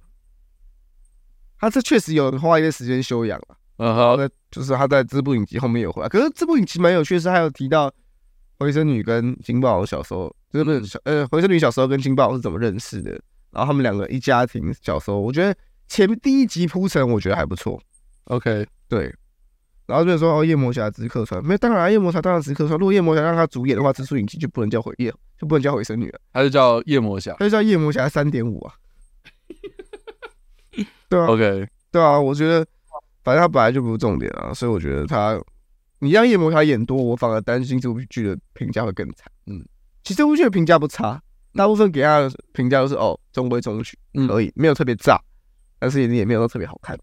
[1.58, 3.56] 他这确实有花一些时间修养了。
[3.78, 7.92] 嗯，好的，就是他在这部影集后面有回来，可是这部影集蛮有趣的是，还有提到
[8.58, 13.12] 回声女跟金宝小时候，就是小呃回声女小时候跟金宝是怎么认识的，
[13.52, 15.56] 然后他们两个一家庭小时候，我觉得
[15.86, 17.80] 前第一集铺陈我觉得还不错
[18.24, 19.14] ，OK，对，
[19.86, 28.74] 然后就说哦夜魔侠只是客串，没有，当然夜魔侠当然只是客串，如果夜魔侠让他主演的话，这出影集就不能叫回夜，就不能叫回声女了，他就叫夜魔侠，他就叫夜魔侠三点五啊，
[31.08, 32.66] 对啊，OK，对啊，我觉得。
[33.24, 35.38] 反正他本来就不是重点啊，所以我觉得他，
[35.98, 39.30] 你让夜魔侠演多，我反而担心这部剧的评价会更惨。
[39.46, 39.62] 嗯，
[40.02, 41.20] 其实这部剧的评价不差，
[41.52, 43.98] 大部分给他的评价都是哦中规中矩
[44.30, 45.20] 而已，嗯、没有特别炸，
[45.78, 46.98] 但是也也没有特别好看。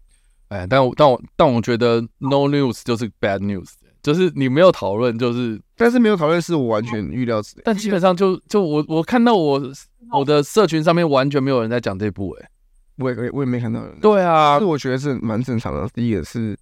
[0.48, 7.62] 哎，但我但我但我觉得 no news 就是 bad news，就是你没有讨论，就是但是没有讨论是我完全预料之内。
[7.64, 9.62] 但基本上就就我我看到我
[10.10, 12.50] 我的社群上面完全没有人在讲这部哎、欸。
[12.96, 13.98] 我也我也没看到人。
[14.00, 15.88] 对啊，是我觉得是蛮正常的。
[15.94, 16.58] 第一个是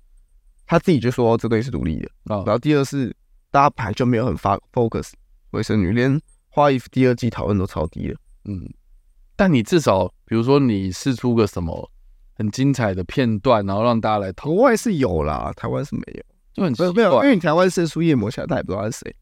[0.67, 3.15] 他自己就说这东西是独立的，哦、然后第二是
[3.51, 5.13] 大家本来就没有很发 focus
[5.51, 8.17] 卫生女，连花衣服第二季讨论都超低了。
[8.47, 8.69] 嗯，
[9.37, 11.91] 但你至少比如说你试出个什么
[12.37, 14.57] 很精彩的片段，然后让大家来讨论。
[14.57, 16.93] 国外是有啦，台湾是没有，就很奇怪。
[16.93, 19.15] 没有，因为你台湾是出夜魔侠，他也不知道他是谁。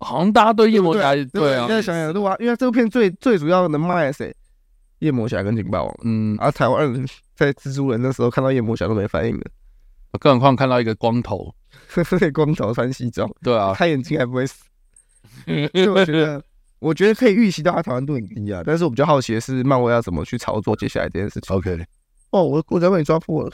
[0.00, 1.66] 好像大家对夜魔侠对，对，啊。
[1.66, 4.34] 现在想想，如果因为这部片最最主要能卖谁？
[5.00, 9.46] 夜魔侠跟警霸王，嗯，而、啊、台湾人在蜘蛛人的时候看到夜魔侠都没反应的，
[10.18, 11.54] 更何况看到一个光头，
[12.34, 14.64] 光头穿西装，对啊，他眼睛还不会死，
[15.46, 16.42] 所以我觉得，
[16.80, 18.62] 我觉得可以预期到他讨论度很低啊。
[18.66, 21.56] 但是我比较好奇的是，漫威要怎么去操作接下来这件事情。
[21.56, 21.78] OK，
[22.30, 23.52] 哦，我我才被你抓破了。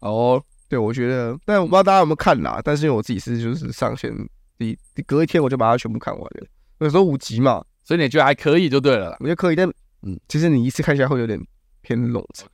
[0.00, 2.60] 哦，对，我觉得，但我不知道大家有没有看啦。
[2.62, 4.12] 但是因为我自己是就是上线
[4.58, 6.46] 第隔一天我就把它全部看完了，
[6.80, 9.16] 有时候五集嘛，所以你觉得还可以就对了。
[9.20, 9.66] 我觉得可以，但。
[10.04, 11.40] 嗯，其实你一次看起来会有点
[11.80, 12.48] 偏冗长，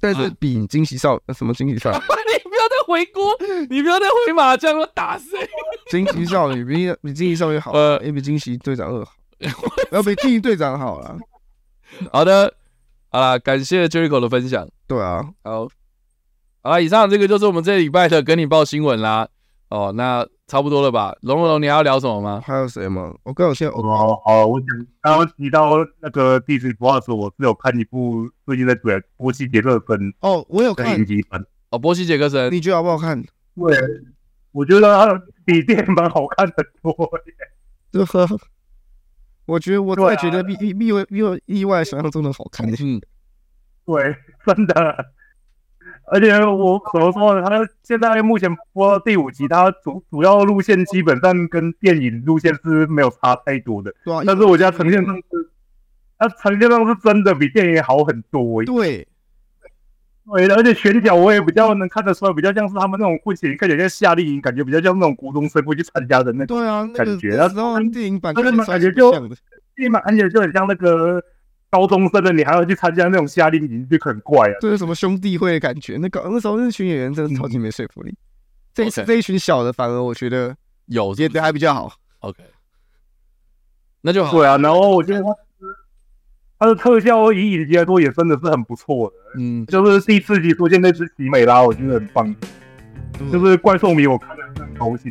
[0.00, 1.98] 但是比惊喜少什么惊喜少女？
[2.34, 3.36] 你不要再回锅，
[3.70, 6.04] 你不要再回麻将，我打死你！
[6.04, 9.12] 惊喜少女比比惊喜少女好，呃，也比惊喜队长二好，
[9.90, 11.18] 要比惊喜队长好了。
[12.12, 12.52] 好的，
[13.10, 14.68] 好啦，感谢 Jericho 的分享。
[14.86, 15.68] 对啊，好，
[16.62, 19.28] 好了，以上这个就是我们这礼拜的跟你报新闻啦。
[19.70, 21.16] 哦，那差不多了吧？
[21.22, 22.40] 龙龙，你还要聊什么吗？
[22.44, 23.14] 还有谁吗？
[23.22, 31.40] 我刚好现在哦，好，我想刚刚提到那个 Disney Plus，我是有看一部最近在追《波西杰克森》哦，我有看影集版
[31.70, 33.20] 哦，《波西杰克森》，你觉得好不好看？
[33.22, 33.76] 对，
[34.52, 36.92] 我觉得它比电影版好看很多
[37.26, 37.34] 耶。
[37.90, 38.28] 对呵，
[39.46, 42.68] 我觉得我才觉得比比比我比我意外想象中的好看。
[42.68, 43.00] 嗯，
[43.86, 44.14] 对，
[44.44, 45.06] 真的。
[46.06, 47.48] 而且我怎么说呢？
[47.48, 53.92] 他现在目前播到第五集，他主主要路线基本上跟电影路线是没有差太多的。
[54.04, 55.22] 对啊，但是我觉得呈现上是，
[56.18, 58.62] 他呈现上是真的比电影好很多。
[58.64, 59.08] 对，
[60.26, 66.58] 对，而且选角我也比较能看得出来，比较像是他们那种混血，看起来像夏令营，感觉比较像那种国中生会去参加的那种。
[66.58, 67.30] 对啊，感觉。
[67.30, 71.24] 然后电影版，那个感觉就电影版感觉就很像那个。
[71.74, 74.54] 高中生的你还要去参加那种夏令营，就很怪啊！
[74.60, 75.96] 这是什么兄弟会的感觉？
[75.96, 78.10] 那个那时候那群演员真的超级没说服力。
[78.10, 78.16] 嗯、
[78.72, 80.54] 这这一群小的反而我觉得
[80.86, 81.92] 有演的还比较好。
[82.20, 82.44] OK，
[84.02, 84.30] 那就好。
[84.30, 85.34] 对啊，然后我觉得他
[86.60, 89.40] 他的特效以影集来说也真的是很不错的。
[89.40, 92.32] 嗯，就是第四集出现那只奇美拉，我觉得很棒。
[93.18, 95.10] 嗯、就是怪兽迷，我看了很高兴。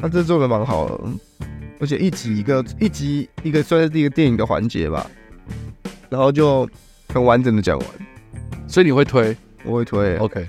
[0.00, 1.04] 他这做的蛮好的，
[1.80, 5.06] 而且一集一个一集一个算是一个电影的环节吧。
[6.08, 6.68] 然后就
[7.12, 7.88] 很完整的讲完，
[8.68, 10.16] 所以你会推，我会推。
[10.18, 10.48] OK，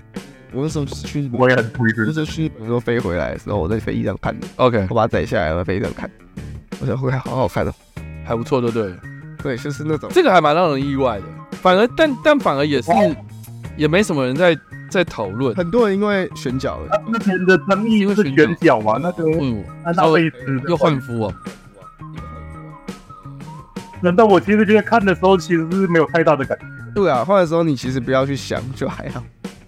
[0.52, 1.88] 我那时候去，我也很推。
[1.98, 4.48] 那时候去日本时候飞回来的时候，我在飞机上看的。
[4.58, 6.10] OK，我把它载下来，我在飞机上看。
[6.80, 7.74] 我想会好好看哦，
[8.24, 9.56] 还不错，对了对？
[9.56, 11.24] 对，就是那种这个还蛮让人意外的。
[11.54, 12.92] 反而，但但反而也是，
[13.76, 14.58] 也没什么人在
[14.90, 15.56] 在讨论。
[15.56, 19.00] 很多人因为选角，那边的争议是选角嘛？
[19.02, 19.64] 那个嗯，
[19.96, 21.34] 那位置又换肤哦。
[24.02, 26.65] 难道我其实觉得看的时候其实是没有太大的感觉？
[26.94, 29.24] 对啊，换的时候你其实不要去想，就还好。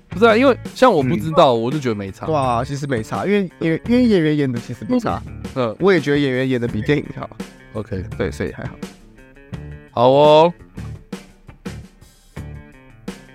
[0.09, 2.25] 不是啊，因为像我不知道，嗯、我就觉得没差。
[2.25, 5.21] 对啊，其实没差，因为因为因为演员演的其实不差。
[5.55, 7.29] 嗯，我也觉得演员演的比电影好。
[7.73, 8.71] OK，对，所以还好。
[9.91, 10.53] 好哦。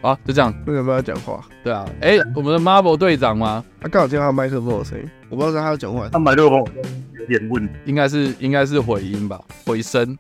[0.03, 0.53] 好，就这样。
[0.67, 1.41] 为什么要讲话？
[1.63, 3.65] 对啊，哎、欸，我们的 Marvel 队长吗？
[3.81, 6.09] 他刚好听到他麦克风的声音，我不知道他要讲话。
[6.11, 6.65] 他麦克风
[7.19, 10.17] 有点问题，应该是应该是回音吧，回声。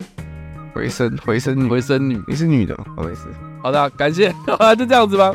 [0.74, 3.28] 回声， 回声，回声女，你是女的，不好意思。
[3.62, 4.34] 好的，感谢，
[4.76, 5.34] 就这样子吧。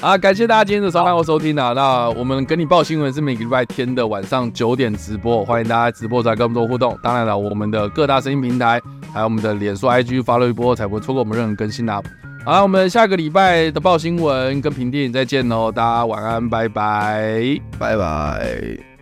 [0.00, 1.72] 啊，感谢大家今天的收看和收听啊。
[1.72, 6.98] 那我们跟你报新闻是每个礼拜天的晚上九点直播，欢迎大家直播来跟我们做互动。
[7.02, 8.80] 当然了，我们的各大声音平台，
[9.12, 12.02] 还有我们的脸书、IG 发了一波，才不会错过我们任何更新啊。
[12.44, 18.93] 好，我们下个礼拜的报新闻跟评电影再见喽，大家晚安，拜拜，拜拜。